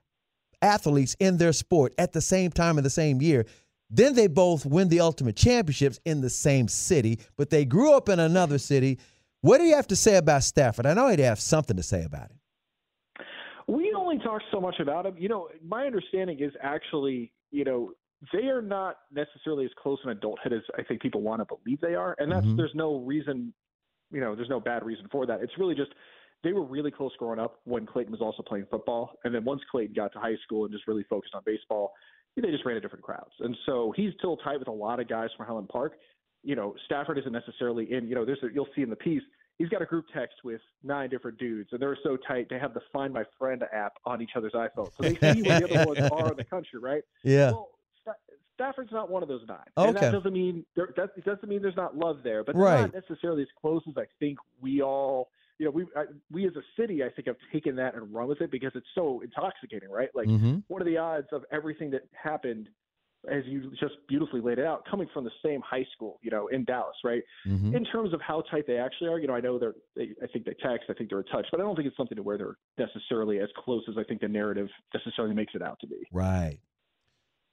[0.61, 3.47] athletes in their sport at the same time in the same year.
[3.91, 8.09] Then they both win the ultimate championships in the same city, but they grew up
[8.09, 8.99] in another city.
[9.41, 10.85] What do you have to say about Stafford?
[10.85, 13.25] I know he'd have something to say about it.
[13.67, 15.15] We only talk so much about him.
[15.17, 17.91] You know, my understanding is actually, you know,
[18.33, 21.81] they are not necessarily as close in adulthood as I think people want to believe
[21.81, 22.57] they are, and that's mm-hmm.
[22.57, 23.53] there's no reason
[24.11, 25.41] you know, there's no bad reason for that.
[25.41, 25.91] It's really just
[26.43, 29.61] they were really close growing up when Clayton was also playing football, and then once
[29.71, 31.93] Clayton got to high school and just really focused on baseball,
[32.35, 33.31] they just ran to different crowds.
[33.39, 35.93] And so he's still tight with a lot of guys from Highland Park.
[36.43, 38.07] You know, Stafford isn't necessarily in.
[38.07, 39.21] You know, there's a, you'll see in the piece
[39.61, 42.73] he's got a group text with nine different dudes, and they're so tight they have
[42.73, 45.85] the Find My Friend app on each other's iPhone, so they see where the other
[45.85, 47.03] ones are in the country, right?
[47.23, 47.51] Yeah.
[47.51, 47.69] Well,
[48.55, 49.57] Stafford's not one of those nine.
[49.77, 49.89] Okay.
[49.89, 52.81] And that doesn't mean there, that doesn't mean there's not love there, but right.
[52.81, 55.29] not necessarily as close as I think we all.
[55.61, 58.27] You know, we I, we as a city, I think, have taken that and run
[58.27, 60.09] with it because it's so intoxicating, right?
[60.15, 60.57] Like, mm-hmm.
[60.69, 62.67] what are the odds of everything that happened,
[63.31, 66.47] as you just beautifully laid it out, coming from the same high school, you know,
[66.47, 67.21] in Dallas, right?
[67.47, 67.75] Mm-hmm.
[67.75, 70.25] In terms of how tight they actually are, you know, I know they're, they, I
[70.33, 72.23] think they text, I think they're a touch, but I don't think it's something to
[72.23, 75.87] where they're necessarily as close as I think the narrative necessarily makes it out to
[75.87, 76.07] be.
[76.11, 76.57] Right.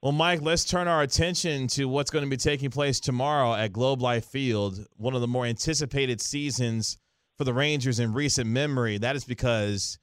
[0.00, 3.74] Well, Mike, let's turn our attention to what's going to be taking place tomorrow at
[3.74, 6.96] Globe Life Field, one of the more anticipated seasons
[7.38, 8.98] for the Rangers in recent memory.
[8.98, 9.98] That is because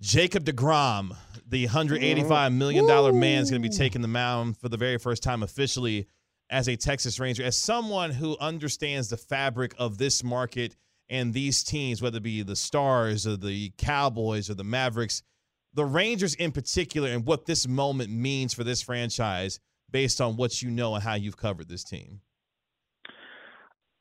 [0.00, 1.14] Jacob DeGrom,
[1.46, 2.86] the $185 million
[3.18, 6.06] man, is going to be taking the mound for the very first time officially
[6.48, 7.44] as a Texas Ranger.
[7.44, 10.76] As someone who understands the fabric of this market
[11.10, 15.22] and these teams, whether it be the Stars or the Cowboys or the Mavericks–
[15.74, 19.60] the Rangers in particular and what this moment means for this franchise
[19.90, 22.20] based on what you know and how you've covered this team?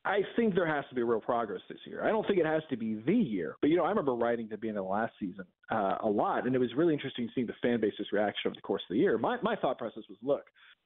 [0.08, 2.04] I think there has to be real progress this year.
[2.06, 4.48] I don't think it has to be the year, but you know, I remember writing
[4.50, 7.46] to be in the last season uh, a lot, and it was really interesting seeing
[7.46, 9.18] the fan base's reaction over the course of the year.
[9.18, 10.44] My my thought process was, look,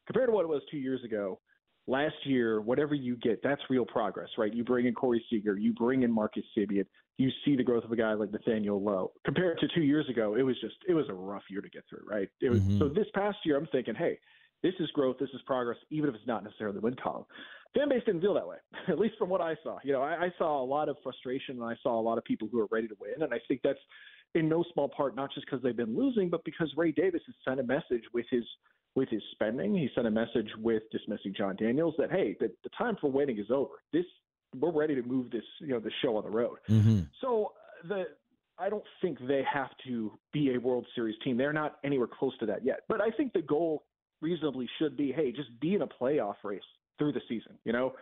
[0.08, 1.40] compared to what it was two years ago,
[1.88, 4.54] last year, whatever you get, that's real progress, right?
[4.54, 6.86] You bring in Corey Seager, you bring in Marcus Semien,
[7.18, 9.12] you see the growth of a guy like Nathaniel Lowe.
[9.24, 11.84] Compared to two years ago, it was just it was a rough year to get
[11.90, 12.30] through, right?
[12.42, 12.80] It was mm-hmm.
[12.80, 14.18] so this past year, I'm thinking, hey,
[14.64, 17.26] this is growth, this is progress, even if it's not necessarily the win column.
[17.74, 18.58] Fan base didn't feel that way,
[18.88, 19.78] at least from what I saw.
[19.84, 22.24] You know, I, I saw a lot of frustration and I saw a lot of
[22.26, 23.80] people who are ready to win, and I think that's
[24.36, 27.36] in no small part not just because they've been losing, but because Ray Davis has
[27.46, 28.44] sent a message with his
[28.96, 29.74] with his spending.
[29.74, 33.38] He sent a message with dismissing Jon Daniels that hey, the, the time for winning
[33.38, 33.76] is over.
[33.94, 34.06] This
[34.60, 36.58] we're ready to move this you know the show on the road.
[36.70, 37.02] Mm-hmm.
[37.22, 37.54] So
[37.88, 38.06] the
[38.60, 41.38] I don't think they have to be a World Series team.
[41.38, 42.82] They're not anywhere close to that yet.
[42.88, 43.84] But I think the goal
[44.22, 46.62] reasonably should be, hey, just be in a playoff race
[47.02, 47.54] through the season.
[47.66, 47.94] You know,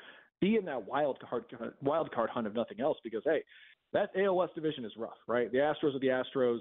[0.41, 1.45] be in that wild card
[1.81, 3.43] wild card hunt of nothing else because hey,
[3.93, 5.51] that AL West division is rough, right?
[5.51, 6.59] The Astros are the Astros.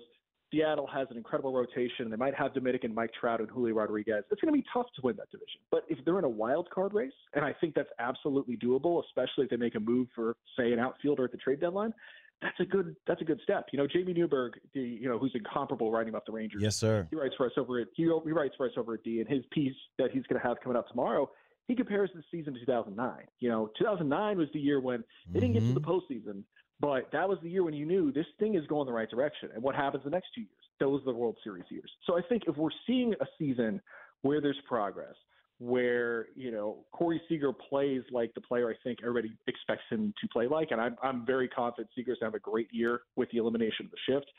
[0.50, 2.08] Seattle has an incredible rotation.
[2.08, 4.24] They might have Dominican Mike Trout and Julio Rodriguez.
[4.30, 5.60] It's going to be tough to win that division.
[5.70, 9.44] But if they're in a wild card race, and I think that's absolutely doable, especially
[9.44, 11.92] if they make a move for, say, an outfielder at the trade deadline,
[12.40, 13.66] that's a good that's a good step.
[13.72, 16.62] You know, Jamey Newberg, the, you know, who's incomparable writing about the Rangers.
[16.62, 17.06] Yes, sir.
[17.10, 19.28] He writes for us over at he, he writes for us over at D, and
[19.28, 21.28] his piece that he's going to have coming up tomorrow.
[21.68, 23.24] He compares the season to 2009.
[23.40, 25.66] You know, 2009 was the year when they didn't mm-hmm.
[25.66, 26.28] get to the mm-hmm.
[26.30, 26.42] postseason,
[26.80, 29.50] but that was the year when you knew this thing is going the right direction.
[29.54, 30.50] And what happens the next two years?
[30.80, 31.90] Those are the World Series years.
[32.06, 33.82] So I think if we're seeing a season
[34.22, 35.14] where there's progress,
[35.60, 40.28] where you know Corey Seager plays like the player I think everybody expects him to
[40.28, 43.28] play like, and I'm I'm very confident Seager's going to have a great year with
[43.30, 44.30] the elimination of the shift.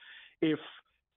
[0.42, 0.60] If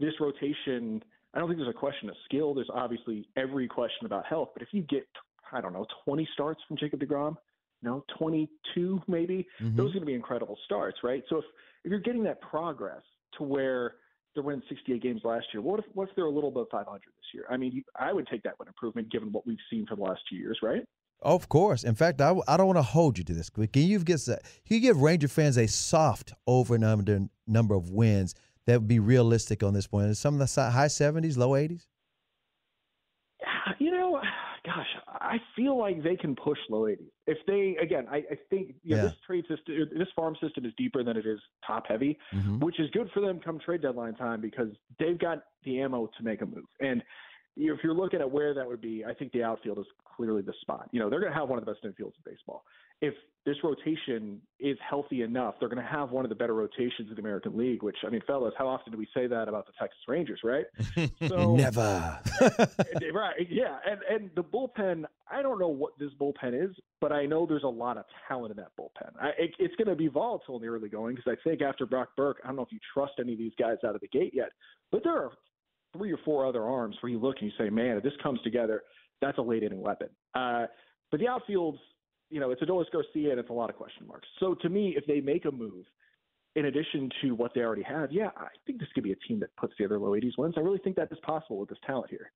[0.00, 1.02] this rotation,
[1.34, 2.52] I don't think there's a question of skill.
[2.52, 5.06] There's obviously every question about health, but if you get
[5.52, 7.36] I don't know 20 starts from Jacob Degrom,
[7.82, 9.76] you know 22 maybe, mm-hmm.
[9.76, 11.22] those are going to be incredible starts, right?
[11.28, 11.44] So if
[11.84, 13.02] if you're getting that progress
[13.38, 13.94] to where
[14.34, 15.60] they're winning 68 games last year.
[15.60, 17.02] What if what if they're a little above 500 this
[17.34, 17.44] year?
[17.50, 20.02] I mean, you, I would take that one improvement given what we've seen for the
[20.02, 20.82] last two years, right?
[21.20, 21.84] Of course.
[21.84, 23.48] In fact, I, I don't want to hold you to this.
[23.50, 24.38] Can you give can
[24.68, 28.34] you give Ranger fans a soft over and under number of wins
[28.66, 30.16] that would be realistic on this point?
[30.16, 31.86] Some of the high 70s, low 80s?
[33.78, 34.20] You know,
[34.64, 34.86] gosh,
[35.32, 36.98] I feel like they can push low 80s.
[37.26, 39.02] If they, again, I, I think you know, yeah.
[39.04, 42.58] this trade system, this farm system is deeper than it is top heavy, mm-hmm.
[42.58, 44.68] which is good for them come trade deadline time because
[44.98, 46.66] they've got the ammo to make a move.
[46.80, 47.02] And
[47.56, 49.86] if you're looking at where that would be, I think the outfield is
[50.16, 50.88] clearly the spot.
[50.92, 52.64] You know, they're going to have one of the best infields in baseball.
[53.00, 57.08] If this rotation is healthy enough, they're going to have one of the better rotations
[57.08, 57.82] in the American League.
[57.82, 60.64] Which I mean, fellas, how often do we say that about the Texas Rangers, right?
[61.28, 62.20] So never.
[63.12, 63.46] right?
[63.50, 65.04] Yeah, and and the bullpen.
[65.30, 68.52] I don't know what this bullpen is, but I know there's a lot of talent
[68.52, 69.10] in that bullpen.
[69.20, 71.86] I, it, it's going to be volatile in the early going because I think after
[71.86, 74.08] Brock Burke, I don't know if you trust any of these guys out of the
[74.08, 74.50] gate yet,
[74.90, 75.32] but there are
[75.96, 78.40] three or four other arms where you look and you say, man, if this comes
[78.42, 78.82] together,
[79.20, 80.08] that's a late inning weapon.
[80.34, 80.66] Uh,
[81.10, 81.78] but the outfield's,
[82.30, 84.26] you know, it's Adolis Garcia and it's a lot of question marks.
[84.40, 85.84] So to me, if they make a move,
[86.54, 89.40] in addition to what they already have, yeah, I think this could be a team
[89.40, 90.54] that puts together low 80s wins.
[90.56, 92.30] I really think that is possible with this talent here.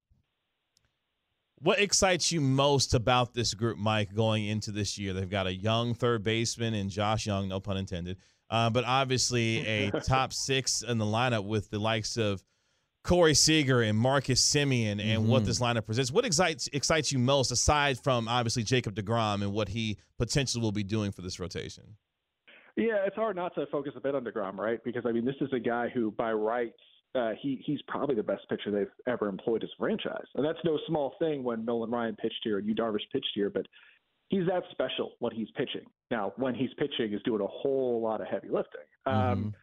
[1.59, 5.15] What excites you most about this group, Mike, going into this year?
[5.15, 8.19] They've got a young third baseman in Josh Jung, no pun intended,
[8.51, 12.43] uh, but obviously a top six in the lineup with the likes of–
[13.07, 15.29] Corey Seager and Marcus Semien and mm-hmm.
[15.29, 16.11] what this lineup presents.
[16.11, 20.73] What excites excites you most, aside from obviously Jacob Degrom and what he potentially will
[20.73, 21.85] be doing for this rotation?
[22.77, 24.83] Yeah, it's hard not to focus a bit on Degrom, right?
[24.85, 26.79] Because I mean, this is a guy who, by rights,
[27.15, 30.59] uh, he he's probably the best pitcher they've ever employed as a franchise, and that's
[30.65, 33.67] no small thing when Nolan Ryan pitched here and Yu Darvish pitched here, but
[34.29, 35.87] he's that special when he's pitching.
[36.11, 38.81] Now, when he's pitching, is doing a whole lot of heavy lifting.
[39.07, 39.33] Um, mm-hmm.
[39.33, 39.55] Um,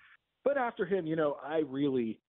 [0.43, 2.19] but after him, you know, I really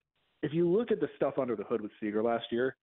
[0.45, 2.77] if you look at the stuff under the hood with Seager last year,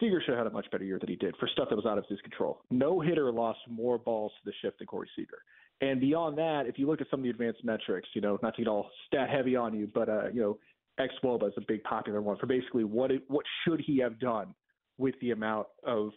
[0.00, 1.84] Seager should have had a much better year than he did for stuff that was
[1.84, 2.60] out of his control.
[2.70, 5.38] No hitter lost more balls to the shift than Corey Seager.
[5.80, 8.54] And beyond that, if you look at some of the advanced metrics, you know, not
[8.54, 10.58] to get all stat heavy on you, but uh, you know,
[11.00, 14.54] xwOBA is a big popular one for basically what it, what should he have done
[14.98, 16.10] with the amount of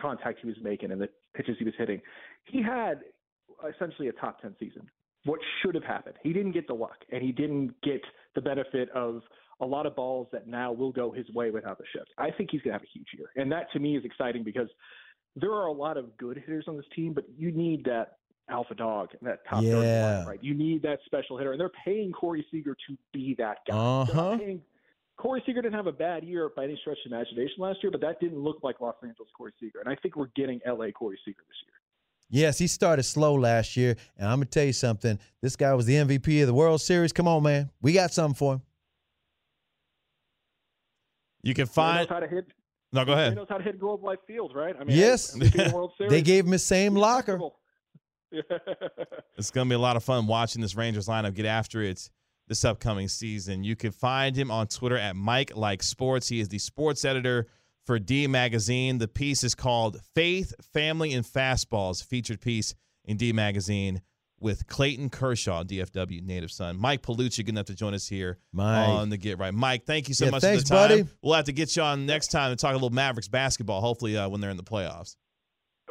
[0.00, 2.00] contact he was making and the pitches he was hitting.
[2.44, 3.00] He had
[3.74, 4.88] essentially a top 10 season.
[5.26, 6.16] What should have happened?
[6.22, 8.00] He didn't get the luck and he didn't get
[8.34, 9.22] the benefit of
[9.60, 12.10] a lot of balls that now will go his way without the shift.
[12.18, 13.28] I think he's going to have a huge year.
[13.36, 14.68] And that to me is exciting because
[15.34, 18.74] there are a lot of good hitters on this team, but you need that alpha
[18.74, 19.76] dog, that top yeah.
[19.76, 20.38] line, right?
[20.42, 21.52] You need that special hitter.
[21.52, 23.76] And they're paying Corey Seager to be that guy.
[23.76, 24.38] Uh-huh.
[25.16, 28.02] Corey Seager didn't have a bad year by any stretch of imagination last year, but
[28.02, 29.80] that didn't look like Los Angeles Corey Seager.
[29.80, 31.72] And I think we're getting LA Corey Seager this year.
[32.28, 35.18] Yes, he started slow last year, and I'm gonna tell you something.
[35.42, 37.12] This guy was the MVP of the World Series.
[37.12, 38.62] Come on, man, we got something for him.
[41.42, 41.98] You can find.
[42.00, 42.46] knows how to hit.
[42.92, 43.30] No, go ahead.
[43.32, 44.74] He knows how to hit Globe Life Field, right?
[44.78, 45.36] I mean, Yes.
[45.36, 46.10] MVP the World Series.
[46.10, 47.38] They gave him the same locker.
[49.38, 52.10] It's going to be a lot of fun watching this Rangers lineup get after it
[52.48, 53.62] this upcoming season.
[53.62, 56.28] You can find him on Twitter at Mike Like Sports.
[56.28, 57.46] He is the sports editor
[57.86, 58.98] for D Magazine.
[58.98, 64.02] The piece is called Faith, Family, and Fastballs, featured piece in D Magazine
[64.38, 66.76] with Clayton Kershaw, DFW native son.
[66.78, 68.86] Mike Piellucci, good enough to join us here Mike.
[68.88, 69.54] on the Get Right.
[69.54, 70.88] Mike, thank you so Yeah, much thanks, for the time.
[70.88, 71.08] buddy.
[71.22, 74.16] We'll have to get you on next time to talk a little Mavericks basketball, hopefully
[74.18, 75.16] uh, when they're in the playoffs.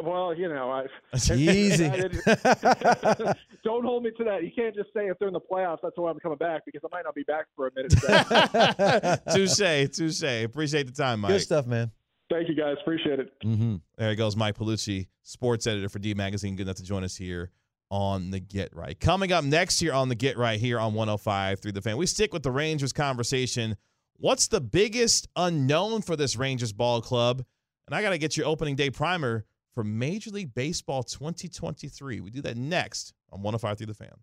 [0.01, 0.85] Well, you know, I,
[1.33, 1.87] Easy.
[3.63, 4.43] don't hold me to that.
[4.43, 6.81] You can't just say if they're in the playoffs, that's why I'm coming back because
[6.83, 7.93] I might not be back for a minute.
[9.33, 10.43] touche, touche.
[10.43, 11.31] Appreciate the time, Mike.
[11.31, 11.91] Good stuff, man.
[12.29, 13.31] Thank you guys, appreciate it.
[13.43, 13.75] Mm-hmm.
[13.97, 16.55] There he goes, Mike Piellucci, sports editor for D Magazine.
[16.55, 17.51] Good enough to join us here
[17.91, 18.99] on the Get Right.
[18.99, 21.97] Coming up next year on the Get Right here on 105 through the fan.
[21.97, 23.77] We stick with the Rangers conversation.
[24.17, 27.43] What's the biggest unknown for this Rangers ball club?
[27.87, 32.21] And I got to get your opening day primer for Major League Baseball 2023.
[32.21, 34.13] We do that next on 105 through the fan.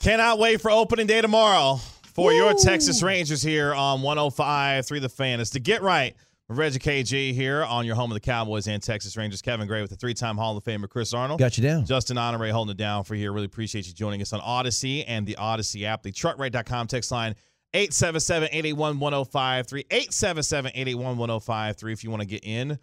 [0.00, 1.80] Cannot wait for opening day tomorrow
[2.12, 5.40] for your Texas Rangers here on 105 through the fan.
[5.40, 6.14] It's to Get Right.
[6.48, 9.42] Reggie KG here on your home of the Cowboys and Texas Rangers.
[9.42, 11.40] Kevin Gray with the three-time Hall of Famer Chris Arnold.
[11.40, 11.84] Got you down.
[11.86, 13.32] Justin Honore holding it down for here.
[13.32, 16.04] Really appreciate you joining us on Audacy and the Audacy app.
[16.04, 17.34] The truckrate.com text line
[17.74, 19.88] 877-881-1053.
[19.88, 22.78] 877-881-1053 if you want to get in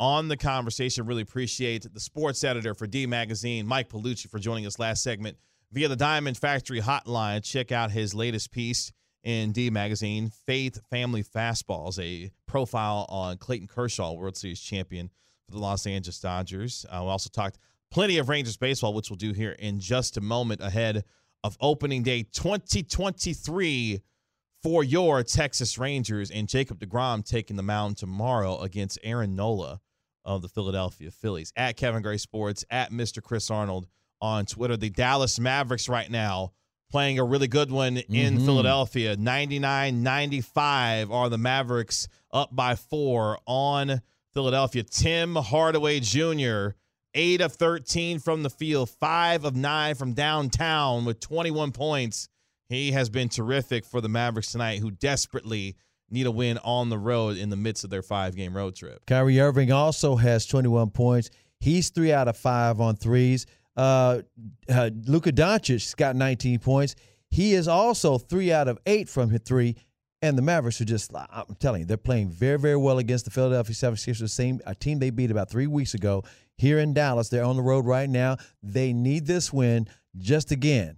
[0.00, 1.06] on the conversation.
[1.06, 5.36] Really appreciate the sports editor for D Magazine, Mike Piellucci, for joining us last segment
[5.72, 7.42] via the Diamond Factory hotline.
[7.42, 8.92] Check out his latest piece
[9.24, 15.10] in D Magazine, Faith Family Fastballs, a profile on Clayton Kershaw, World Series champion
[15.46, 16.86] for the Los Angeles Dodgers.
[16.88, 17.58] Uh, we also talked
[17.90, 21.04] plenty of Rangers baseball, which we'll do here in just a moment ahead
[21.44, 24.02] of opening day 2023
[24.62, 29.80] for your Texas Rangers and Jacob DeGrom taking the mound tomorrow against Aaron Nola
[30.24, 31.52] of the Philadelphia Phillies.
[31.56, 33.22] At Kevin Gray Sports, at Mr.
[33.22, 33.86] Chris Arnold
[34.20, 34.76] on Twitter.
[34.76, 36.52] The Dallas Mavericks right now
[36.90, 38.44] playing a really good one in Mhm.
[38.44, 39.16] Philadelphia.
[39.16, 44.00] 99 95 are the Mavericks up by four on
[44.32, 44.82] Philadelphia.
[44.82, 46.70] Tim Hardaway Jr.,
[47.14, 52.28] 8 of 13 from the field, 5 of 9 from downtown with 21 points.
[52.68, 55.76] He has been terrific for the Mavericks tonight, who desperately
[56.10, 59.04] need a win on the road in the midst of their five game road trip.
[59.06, 61.30] Kyrie Irving also has 21 points.
[61.60, 63.46] He's three out of five on threes.
[63.76, 64.22] Uh,
[64.68, 66.94] uh, Luka Doncic's got 19 points.
[67.30, 69.76] He is also three out of eight from his three.
[70.20, 73.30] And the Mavericks are just, I'm telling you, they're playing very, very well against the
[73.30, 76.24] Philadelphia 76ers, the same a team they beat about three weeks ago
[76.56, 77.28] here in Dallas.
[77.28, 78.36] They're on the road right now.
[78.60, 80.96] They need this win just again.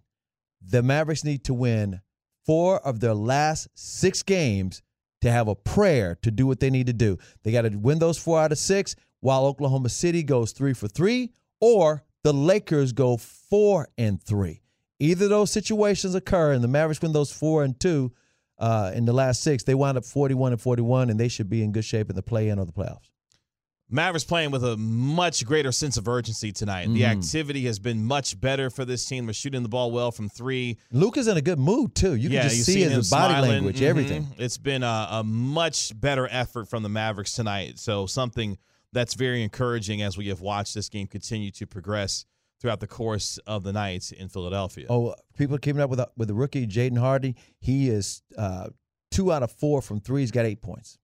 [0.62, 2.00] The Mavericks need to win
[2.46, 4.80] four of their last six games
[5.20, 7.18] to have a prayer to do what they need to do.
[7.42, 10.88] They got to win those four out of six while Oklahoma City goes three for
[10.88, 14.62] three, or the Lakers go four and three.
[14.98, 18.12] Either those situations occur, and the Mavericks win those four and two
[18.58, 19.64] uh, in the last six.
[19.64, 22.22] They wind up 41 and 41, and they should be in good shape in the
[22.22, 23.10] play in or the playoffs.
[23.90, 26.86] Mavericks playing with a much greater sense of urgency tonight.
[26.92, 27.18] The Mhm.
[27.24, 29.26] activity has been much better for this team.
[29.26, 30.78] They're shooting the ball well from three.
[30.92, 32.14] Luka's in a good mood, too.
[32.14, 33.50] You yeah, can just see his body smiling.
[33.50, 33.86] language, Mhm.
[33.86, 34.26] everything.
[34.38, 37.78] It's been a, a much better effort from the Mavericks tonight.
[37.78, 38.58] So something
[38.92, 42.24] that's very encouraging as we have watched this game continue to progress
[42.60, 44.86] throughout the course of the night in Philadelphia.
[44.90, 47.34] Oh, people are keeping up with, with the rookie, Jaden Hardy.
[47.58, 48.68] He is uh,
[49.10, 50.20] two out of four from three.
[50.22, 50.98] He's got eight points.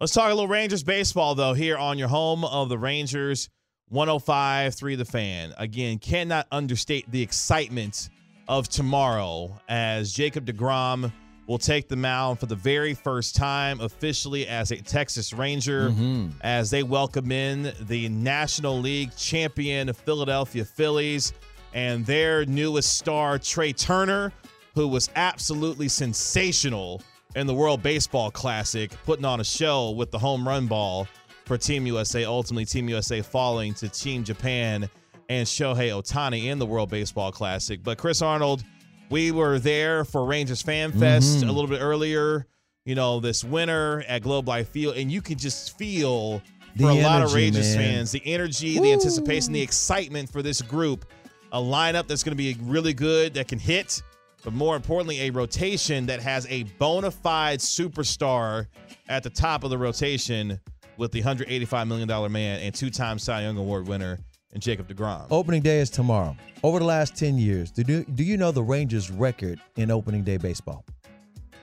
[0.00, 3.48] Let's talk a little Rangers baseball, though, here on your home of the Rangers,
[3.88, 5.52] 105 3 The Fan.
[5.58, 8.08] Again, cannot understate the excitement
[8.46, 11.12] of tomorrow as Jacob DeGrom
[11.48, 16.28] will take the mound for the very first time officially as a Texas Ranger mm-hmm.
[16.42, 21.32] as they welcome in the National League champion Philadelphia Phillies
[21.74, 24.32] and their newest star, Trea Turner,
[24.76, 27.02] who was absolutely sensational
[27.34, 31.06] in the World Baseball Classic, putting on a show with the home run ball
[31.44, 32.24] for Team USA.
[32.24, 34.88] Ultimately, Team USA falling to Team Japan
[35.28, 37.82] and Shohei Ohtani in the World Baseball Classic.
[37.82, 38.64] But Chris Arnold,
[39.10, 41.48] we were there for Rangers Fan Fest mm-hmm.
[41.48, 42.46] a little bit earlier,
[42.84, 46.42] you know, this winter at Globe Life Field, and you can just feel
[46.76, 47.94] The for a lot of Rangers man.
[47.94, 51.04] fans the energy, the anticipation, the excitement for this group.
[51.52, 54.02] A lineup that's going to be really good, that can hit,
[54.44, 58.66] but more importantly, a rotation that has a bona fide superstar
[59.08, 60.60] at the top of the rotation
[60.96, 64.18] with the $185 million man and two time Cy Young Award winner,
[64.52, 65.26] and Jacob DeGrom.
[65.30, 66.36] Opening day is tomorrow.
[66.62, 70.24] Over the last 10 years, do you, do you know the Rangers' record in opening
[70.24, 70.84] day baseball?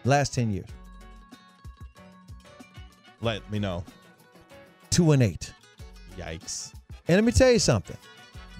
[0.03, 0.67] Last 10 years,
[3.21, 3.83] Let me know.
[4.91, 5.51] 2 and 8.
[6.17, 6.73] Yikes.
[7.07, 7.97] And let me tell you something.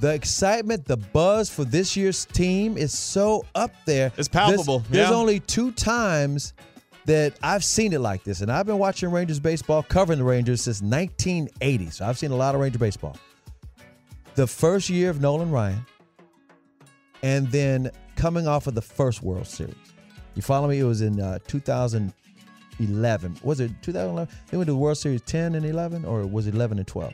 [0.01, 4.11] The excitement, the buzz for this year's team is so up there.
[4.17, 5.15] It's palpable, There's, there's yeah.
[5.15, 6.53] only two times
[7.05, 8.41] that I've seen it like this.
[8.41, 11.91] And I've been watching Rangers baseball, covering the Rangers since 1980.
[11.91, 13.15] So I've seen a lot of Ranger baseball.
[14.35, 15.85] The first year of Nolan Ryan,
[17.23, 19.75] and then coming off of the first World Series.
[20.35, 20.79] You follow me?
[20.79, 23.37] It was in uh, 2011.
[23.43, 24.35] Was it 2011?
[24.51, 27.13] They went to the World Series 10 and 11, or was it 11 and 12?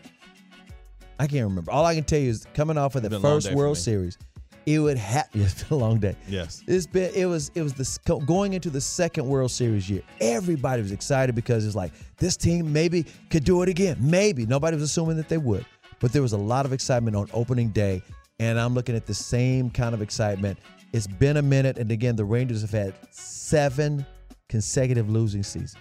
[1.22, 1.72] I can't remember.
[1.72, 3.52] All I can tell you is coming off of the been a long first day
[3.54, 3.82] for World me.
[3.82, 4.18] Series,
[4.66, 5.30] it would have.
[5.36, 6.16] It's been a long day.
[6.28, 6.64] Yes.
[6.68, 7.12] It's been.
[7.14, 7.52] It was.
[7.54, 10.02] It was the sc- going into the second World Series year.
[10.20, 13.98] Everybody was excited because it's like this team maybe could do it again.
[14.00, 15.64] Maybe nobody was assuming that they would,
[16.00, 18.02] but there was a lot of excitement on opening day,
[18.40, 20.58] and I'm looking at the same kind of excitement.
[20.92, 24.08] It's been a minute, and again, the Rangers have had seven
[24.50, 25.76] consecutive losing seasons.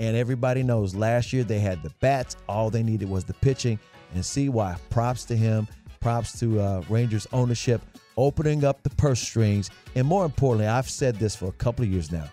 [0.00, 2.36] And everybody knows last year they had the bats.
[2.48, 3.78] All they needed was the pitching.
[4.14, 4.76] And see why.
[4.90, 5.68] Props to him.
[6.00, 7.80] Props to uh, Rangers ownership
[8.16, 9.70] opening up the purse strings.
[9.94, 12.28] And more importantly, I've said this for a couple of years now.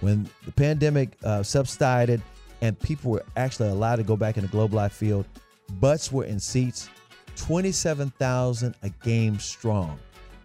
[0.00, 2.22] When the pandemic uh, subsided
[2.60, 5.26] and people were actually allowed to go back in the Globe Life field,
[5.80, 6.88] butts were in seats
[7.36, 9.98] 27,000 a game strong,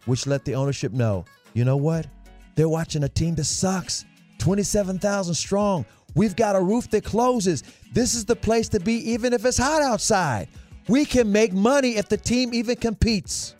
[0.06, 2.08] which let the ownership know, you know what?
[2.56, 4.06] They're watching a team that sucks.
[4.40, 5.86] 27,000 strong.
[6.16, 7.64] We've got a roof that closes.
[7.94, 10.48] This is the place to be, even if it's hot outside.
[10.90, 13.56] We can make money if the team even competes.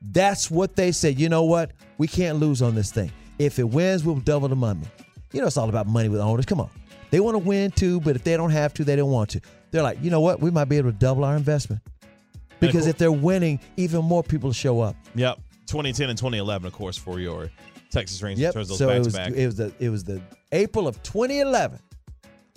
[0.00, 1.20] That's what they said.
[1.20, 1.72] You know what?
[1.98, 3.12] We can't lose on this thing.
[3.38, 4.80] If it wins, we'll double the money.
[5.32, 6.46] You know, it's all about money with owners.
[6.46, 6.70] Come on.
[7.10, 9.40] They want to win too, but if they don't have to, they don't want to.
[9.70, 10.40] They're like, you know what?
[10.40, 11.82] We might be able to double our investment.
[12.58, 14.96] Because cool- if they're winning, even more people show up.
[15.14, 15.40] Yep.
[15.66, 17.50] 2010 and 2011, of course, for your
[17.90, 18.54] Texas Rangers.
[18.54, 18.64] Yep.
[18.64, 21.78] So it was it was the it was the April of 2011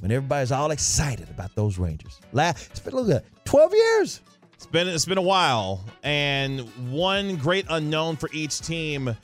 [0.05, 2.21] when everybody's all excited about those Rangers.
[2.31, 4.21] La it's been look at 12 years.
[4.53, 6.59] It's been it's been a while, and
[6.91, 9.17] one great unknown for each team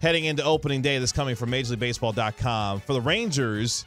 [0.00, 2.80] heading into opening day that's coming from MajorLeagueBaseball.com.
[2.82, 3.84] For the Rangers,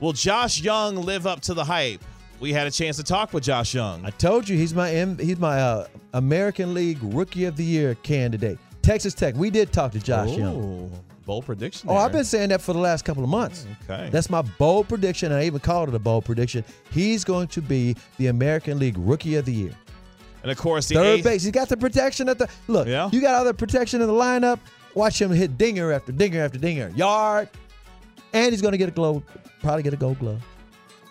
[0.00, 2.04] will Josh Jung live up to the hype?
[2.40, 4.04] We had a chance to talk with Josh Jung.
[4.04, 8.58] I told you he's my he's my uh, American League Rookie of the Year candidate.
[8.82, 9.34] Texas Tech.
[9.34, 10.92] We did talk to Josh Jung.
[11.30, 11.88] Bold prediction.
[11.88, 13.64] Oh, I've been saying that for the last couple of months.
[13.88, 14.08] Okay.
[14.10, 15.30] That's my bold prediction.
[15.30, 16.64] I even called it a bold prediction.
[16.90, 19.70] He's going to be the American League Rookie of the Year.
[20.42, 21.44] and of course the Third eighth- base.
[21.44, 22.88] He's got the protection at the look.
[22.88, 23.10] Yeah.
[23.12, 24.58] You got other protection in the lineup.
[24.96, 26.88] Watch him hit dinger after dinger after dinger.
[26.96, 27.48] Yard.
[28.32, 29.22] And he's going to get a glove,
[29.62, 30.42] probably get a gold glove.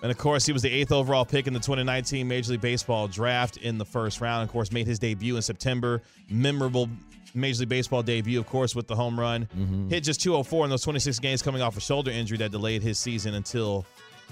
[0.01, 3.07] And of course, he was the eighth overall pick in the 2019 Major League Baseball
[3.07, 4.43] draft in the first round.
[4.43, 6.01] Of course, made his debut in September.
[6.29, 6.89] Memorable
[7.33, 9.47] Major League Baseball debut, of course, with the home run.
[9.57, 9.89] Mm-hmm.
[9.89, 12.97] Hit just 204 in those 26 games coming off a shoulder injury that delayed his
[12.99, 13.85] season until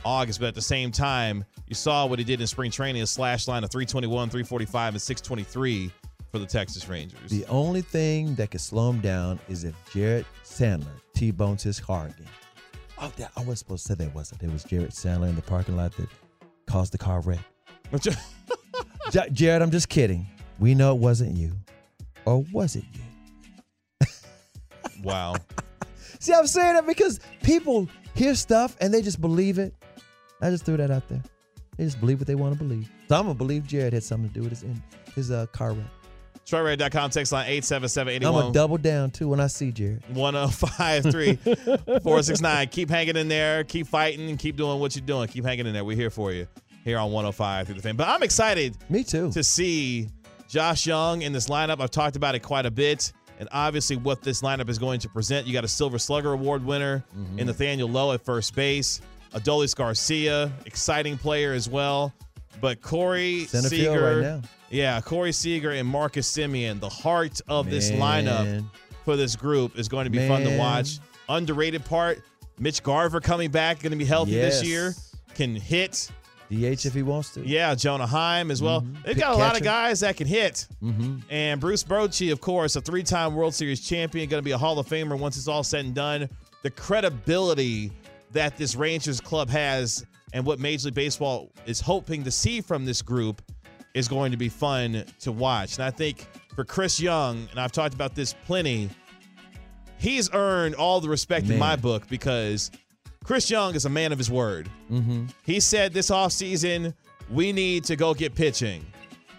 [0.05, 0.39] August.
[0.39, 3.47] But at the same time, you saw what he did in spring training a slash
[3.47, 5.91] line of 321, 345, and 623
[6.31, 7.29] for the Texas Rangers.
[7.29, 10.85] The only thing that could slow him down is if Jared Sandler
[11.15, 12.27] T-bones his car again.
[12.99, 14.43] Oh, that, I was supposed to say that wasn't.
[14.43, 16.09] It was Jared Sandler in the parking lot that
[16.65, 17.39] caused the car wreck.
[19.13, 20.27] Ja- Jared, I'm just kidding.
[20.59, 21.53] We know it wasn't you.
[22.27, 24.05] Or was it you?
[25.01, 25.35] wow.
[26.19, 29.73] See, I'm saying that because people hear stuff and they just believe it.
[30.41, 31.23] I just threw that out there.
[31.77, 32.89] They just believe what they want to believe.
[33.07, 34.65] So I'm gonna believe Jared had something to do with his
[35.15, 35.85] his uh, car wreck.
[36.45, 40.03] TroyRed.com text line 877 I'm gonna double down too when I see Jared.
[40.13, 42.67] 1053 469.
[42.67, 43.63] Keep hanging in there.
[43.63, 44.35] Keep fighting.
[44.35, 45.29] Keep doing what you're doing.
[45.29, 45.85] Keep hanging in there.
[45.85, 46.45] We're here for you
[46.83, 47.95] here on 105 through the fan.
[47.97, 49.31] But I'm excited Me too.
[49.31, 50.07] to see
[50.47, 51.81] Josh Jung in this lineup.
[51.81, 53.11] I've talked about it quite a bit.
[53.39, 55.45] And obviously, what this lineup is going to present.
[55.45, 57.39] You got a Silver Slugger Award winner mm-hmm.
[57.39, 58.99] in Nathaniel Lowe at first base,
[59.33, 62.13] Adolis Garcia, exciting player as well.
[62.59, 64.41] But Corey Center Seager, right now.
[64.71, 68.65] yeah, Corey Seager and Marcus Semien, the heart of this lineup
[69.05, 70.99] for this group is going to be fun to watch.
[71.29, 72.23] Underrated part,
[72.57, 74.95] Mitch Garver coming back, going to be healthy this year,
[75.35, 76.09] can hit.
[76.49, 77.45] DH if he wants to.
[77.45, 78.81] Yeah, Jonah Heim as well.
[78.81, 80.67] They've Pick got a lot of guys that can hit.
[80.81, 81.17] Mm-hmm.
[81.29, 84.79] And Bruce Bochy, of course, a three-time World Series champion, going to be a Hall
[84.79, 86.29] of Famer once it's all said and done.
[86.63, 87.91] The credibility
[88.31, 92.85] that this Rangers club has and what Major League Baseball is hoping to see from
[92.85, 93.41] this group
[93.93, 95.77] is going to be fun to watch.
[95.77, 98.89] And I think for Chris Young, and I've talked about this plenty,
[99.97, 102.71] he's earned all the respect in my book because
[103.27, 104.69] Chris Young is a man of his word.
[104.89, 105.25] Mm-hmm.
[105.43, 106.93] He said this offseason,
[107.29, 108.85] we need to go get pitching.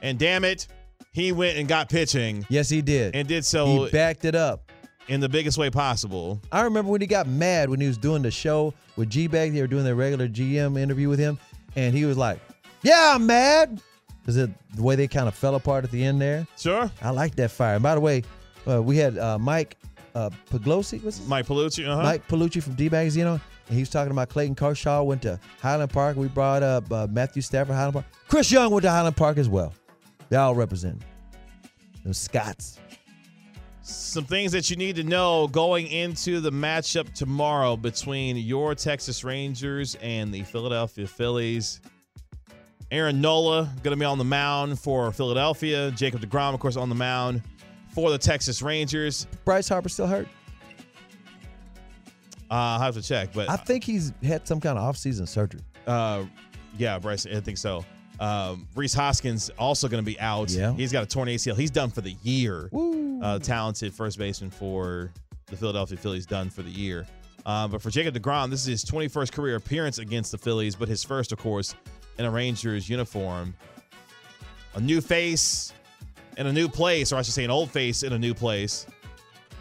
[0.03, 0.69] And damn it,
[1.13, 3.17] he went and got pitching Yes, he did.
[3.17, 4.71] and did so he backed it up.
[5.09, 6.39] in the biggest way possible.
[6.53, 9.55] I remember when he got mad when he was doing the show with G Bag.
[9.55, 11.39] They were doing their regular GM interview with him,
[11.75, 12.41] and he was like,
[12.83, 13.81] "Yeah, I'm mad,"
[14.21, 16.47] because the way they kind of fell apart at the end there.
[16.59, 16.91] Sure.
[17.01, 17.77] I like that fire.
[17.77, 18.23] And by the way,
[18.69, 19.79] uh, we had uh, Mike
[20.15, 22.03] uh, Paglosi, Mike Piellucci, uh-huh.
[22.03, 25.23] Mike Piellucci from D Bags, you know, and he was talking about Clayton Kershaw went
[25.23, 26.17] to Highland Park.
[26.17, 28.07] We brought up uh, Matthew Stafford, Highland Park.
[28.27, 29.75] Chris Young went to Highland Park as well.
[30.31, 31.03] They all represent.
[32.05, 32.79] Those Scots.
[33.83, 39.25] Some things that you need to know going into the matchup tomorrow between your Texas
[39.25, 41.81] Rangers and the Philadelphia Phillies.
[42.91, 45.91] Aaron Nola going to be on the mound for Philadelphia.
[45.91, 47.43] Jacob DeGrom, of course, on the mound
[47.95, 49.27] for the Texas Rangers.
[49.45, 50.29] Bryce Harper still hurt.
[52.51, 55.61] Uh, I'll have to check, but I think he's had some kind of off-season surgery.
[55.87, 56.25] Uh,
[56.77, 57.85] yeah, Bryce, I think so.
[58.21, 60.51] Um, Rhys Hoskins also going to be out.
[60.51, 60.73] Yeah.
[60.73, 61.57] He's got a torn ACL.
[61.57, 62.69] He's done for the year.
[63.23, 65.13] Uh, talented first baseman for
[65.47, 67.07] the Philadelphia Phillies, done for the year.
[67.47, 70.89] Uh, but for Jacob DeGrom, this is his 21st career appearance against the Phillies, but
[70.89, 71.75] his first, of course,
[72.19, 73.55] in a Rangers uniform.
[74.75, 75.73] A new face
[76.37, 78.87] in a new place, or I should say, an old face in a new place.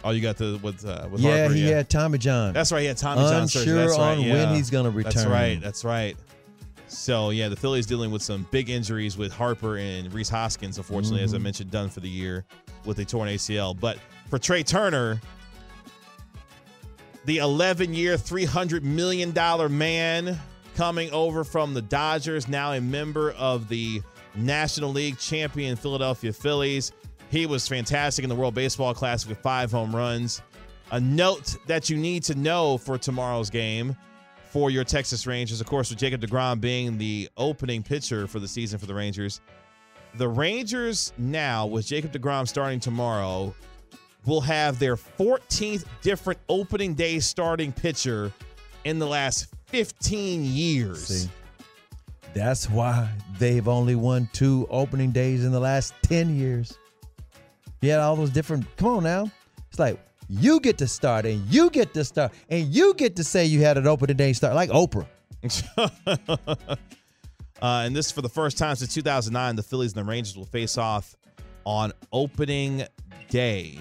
[0.07, 2.53] Oh, you got the with uh, with yeah, Harper, he had Tommy John.
[2.53, 2.79] that's right.
[2.81, 3.73] He had Tommy John surgery.
[3.73, 4.17] Unsure That's right.
[4.17, 4.33] on yeah.
[4.45, 5.13] when he's gonna return.
[5.13, 5.61] That's right.
[5.61, 6.15] That's right.
[6.87, 10.77] So yeah, the Phillies dealing with some big injuries with Harper and Rhys Hoskins.
[10.77, 11.41] Unfortunately, as I Mhm.
[11.41, 12.45] mentioned, done for the year
[12.85, 13.73] with a torn ACL.
[13.77, 13.97] But
[14.29, 15.19] for Trea Turner,
[17.25, 20.39] the 11-year, 300 million dollar man
[20.75, 24.01] coming over from the Dodgers, now a member of the
[24.35, 26.93] National League champion Philadelphia Phillies.
[27.29, 30.41] He was fantastic in the World Baseball Classic with five home runs.
[30.91, 33.95] A note that you need to know for tomorrow's game
[34.49, 38.47] for your Texas Rangers, of course, with Jacob DeGrom being the opening pitcher for the
[38.47, 39.41] season for the Rangers.
[40.15, 43.53] The Rangers now, with Jacob DeGrom starting tomorrow,
[44.25, 48.31] will have their 14th different opening day starting pitcher
[48.85, 51.07] in the last 15 years.
[51.07, 51.29] See,
[52.33, 56.77] that's why they've only won two opening days in the last 10 years.
[57.81, 59.31] You had all those different, come on now.
[59.69, 59.99] It's like
[60.29, 63.61] you get to start and you get to start and you get to say you
[63.61, 65.05] had an opening day start, like Oprah.
[65.77, 66.75] uh,
[67.61, 70.77] and this for the first time since 2009, the Phillies and the Rangers will face
[70.77, 71.15] off
[71.65, 72.83] on opening
[73.29, 73.79] day.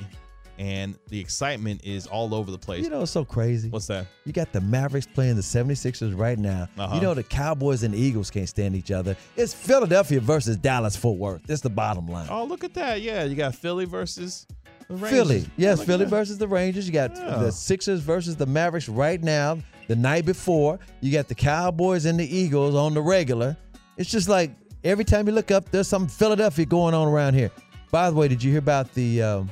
[0.59, 2.85] And the excitement is all over the place.
[2.85, 3.69] You know, it's so crazy.
[3.69, 4.07] What's that?
[4.25, 6.69] You got the Mavericks playing the 76ers right now.
[6.79, 6.95] Uh-huh.
[6.95, 9.17] You know, the Cowboys and the Eagles can't stand each other.
[9.37, 11.43] It's Philadelphia versus Dallas Fort Worth.
[11.47, 12.29] That's the bottom line.
[12.31, 13.03] Oh, look at that.
[13.03, 14.47] Yeah, you got Philly versus.
[14.89, 15.45] Philly.
[15.57, 16.11] Yes, Philly that.
[16.11, 16.87] versus the Rangers.
[16.87, 17.39] You got Yeah.
[17.39, 19.59] the Sixers versus the Mavericks right now.
[19.89, 23.57] The night before, you got the Cowboys and the Eagles on the regular.
[23.97, 24.53] It's just like
[24.85, 27.51] every time you look up, there's some Philadelphia going on around here.
[27.91, 29.51] By the way, did you hear about the um,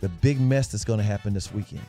[0.00, 1.82] the big mess that's going to happen this weekend?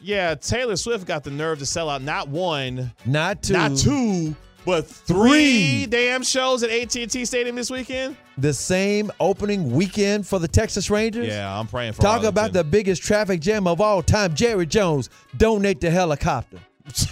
[0.00, 3.52] Yeah, Taylor Swift got the nerve to sell out not one, Not two.
[3.52, 4.34] not two,
[4.64, 8.16] but three, damn shows at AT&T Stadium this weekend.
[8.38, 11.26] The same opening weekend for the Texas Rangers.
[11.28, 14.34] Yeah, I'm praying for Talk about the biggest traffic jam of all time.
[14.34, 16.58] Jerry Jones, donate the helicopter.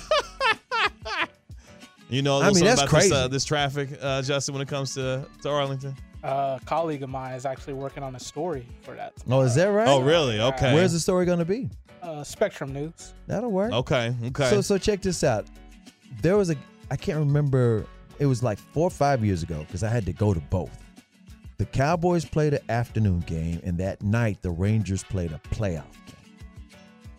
[2.11, 3.29] You know, I mean, that's about this, uh, crazy.
[3.29, 5.95] this traffic, uh, Justin, when it comes to, to Arlington.
[6.29, 9.15] A colleague of mine is actually working on a story for that.
[9.31, 9.89] Oh, is that right?
[9.89, 10.41] Oh, really?
[10.41, 10.75] Okay.
[10.75, 11.71] Where's the story going to be?
[12.03, 13.15] Uh, Spectrum News.
[13.27, 13.73] That'll work.
[13.73, 14.51] Okay, okay.
[14.51, 15.47] So so check this out.
[16.23, 16.57] There was a
[16.91, 17.87] I can't remember.
[18.19, 20.71] It was like four or five years ago because I had to go to both.
[21.57, 26.45] The Cowboys played an afternoon game, and that night the Rangers played a playoff game.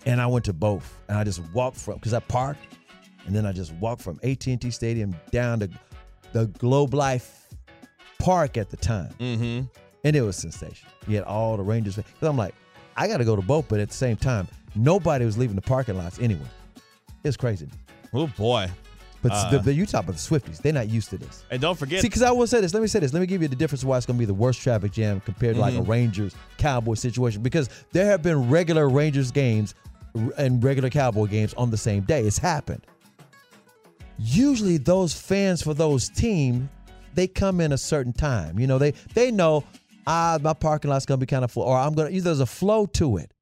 [0.06, 2.78] And I went to both, and I just walked from because I parked,
[3.26, 5.70] and then I just walked from AT&T Stadium down to
[6.32, 7.39] the Globe Life
[8.20, 9.62] Park at the time, mm-hmm.
[10.04, 10.92] and it was sensational.
[11.08, 12.00] You had all the Rangers.
[12.22, 12.54] I'm like,
[12.96, 15.62] I got to go to both, but at the same time, nobody was leaving the
[15.62, 16.46] parking lots anyway.
[17.24, 17.70] It's crazy.
[18.14, 18.70] Oh, boy.
[19.22, 21.44] But Uh, the, the Utah, but the Swifties, they're not used to this.
[21.52, 22.74] And don't forget, See, because I will say this.
[22.74, 23.12] Let me say this.
[23.14, 24.92] Let me give you the difference of why it's going to be the worst traffic
[24.94, 25.88] jam compared to like a Mhm.
[25.90, 27.42] Rangers Cowboy situation.
[27.42, 29.76] Because there have been regular Rangers games
[30.38, 32.24] and regular Cowboy games on the same day.
[32.24, 32.82] It's happened.
[34.18, 36.70] Usually, those fans for those teams,
[37.16, 38.60] they come in a certain time.
[38.60, 39.64] You know, they they know
[40.08, 42.22] ah my parking lot's going to be kind of full, or I'm going to.
[42.22, 43.34] There's a flow to it.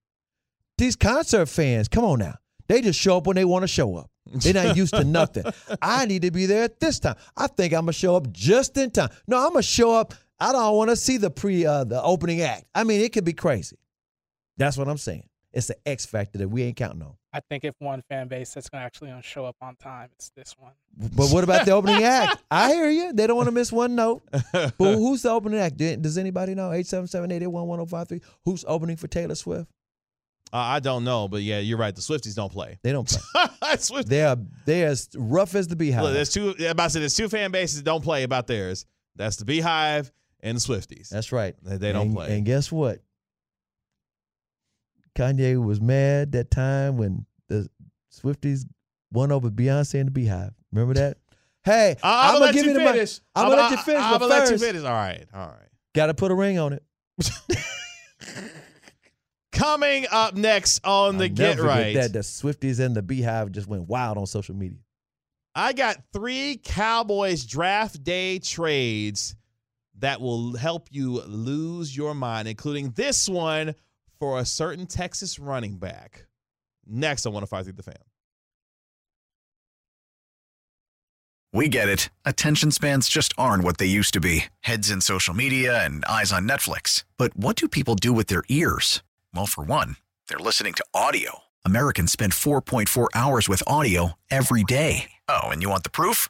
[0.77, 2.35] These concert fans, come on now.
[2.67, 4.11] They just show up when they want to show up.
[4.25, 5.45] They're not used to nothing.
[5.81, 7.15] I need to be there at this time.
[7.35, 9.09] I think I'm gonna show up just in time.
[9.27, 10.13] No, I'm gonna show up.
[10.39, 12.65] I don't want to see the pre uh, the opening act.
[12.75, 13.77] I mean, it could be crazy.
[14.57, 15.27] That's what I'm saying.
[15.53, 17.15] It's the X factor that we ain't counting on.
[17.33, 20.09] I think if one fan base that's going to actually gonna show up on time,
[20.15, 20.71] it's this one.
[20.95, 22.43] But what about the opening act?
[22.51, 23.13] I hear you.
[23.13, 24.23] They don't want to miss one note.
[24.51, 25.77] But who's the opening act?
[25.77, 26.69] Does anybody know?
[26.69, 28.21] 877-881-1053.
[28.45, 29.69] Who's opening for Taylor Swift?
[30.53, 31.93] Uh, I don't know, but yeah, you're right.
[31.93, 32.79] The Swifties don't play.
[32.81, 33.75] They don't play.
[33.77, 36.01] Swift- they are they are as rough as the Beyhive.
[36.03, 36.55] Look, there's two.
[36.59, 38.85] I'm about to say there's two fan bases that don't play about theirs.
[39.17, 40.09] That's the Beyhive
[40.41, 41.09] and the Swifties.
[41.09, 41.55] That's right.
[41.61, 42.35] They, they don't and, play.
[42.35, 42.99] And guess what?
[45.17, 47.67] Kanye was mad that time when the
[48.13, 48.65] Swifties
[49.11, 50.53] won over Beyonce and the Beyhive.
[50.71, 51.17] Remember that?
[51.63, 53.19] Hey, I'm, I'm gonna, give you my- finish.
[53.35, 54.83] I'm gonna let you finish, I'm but gonna let you first- finish.
[54.83, 55.67] All right, all right.
[55.95, 56.83] Got to put a ring on it.
[59.51, 63.01] Coming up next on the I'll Get never forget Right, That the Swifties and the
[63.01, 64.77] Beyhive just went wild on social media.
[65.55, 69.35] I got three Cowboys draft day trades
[69.97, 73.73] that will help you lose your mind, including this one
[74.19, 76.25] for a certain Texas running back.
[76.85, 77.95] Next, I want to fight through the fan.
[81.53, 82.09] We get it.
[82.23, 86.31] Attention spans just aren't what they used to be heads in social media and eyes
[86.31, 87.03] on Netflix.
[87.17, 89.01] But what do people do with their ears?
[89.33, 89.95] Well, for one,
[90.27, 91.39] they're listening to audio.
[91.65, 95.11] Americans spend 4.4 hours with audio every day.
[95.27, 96.29] Oh, and you want the proof?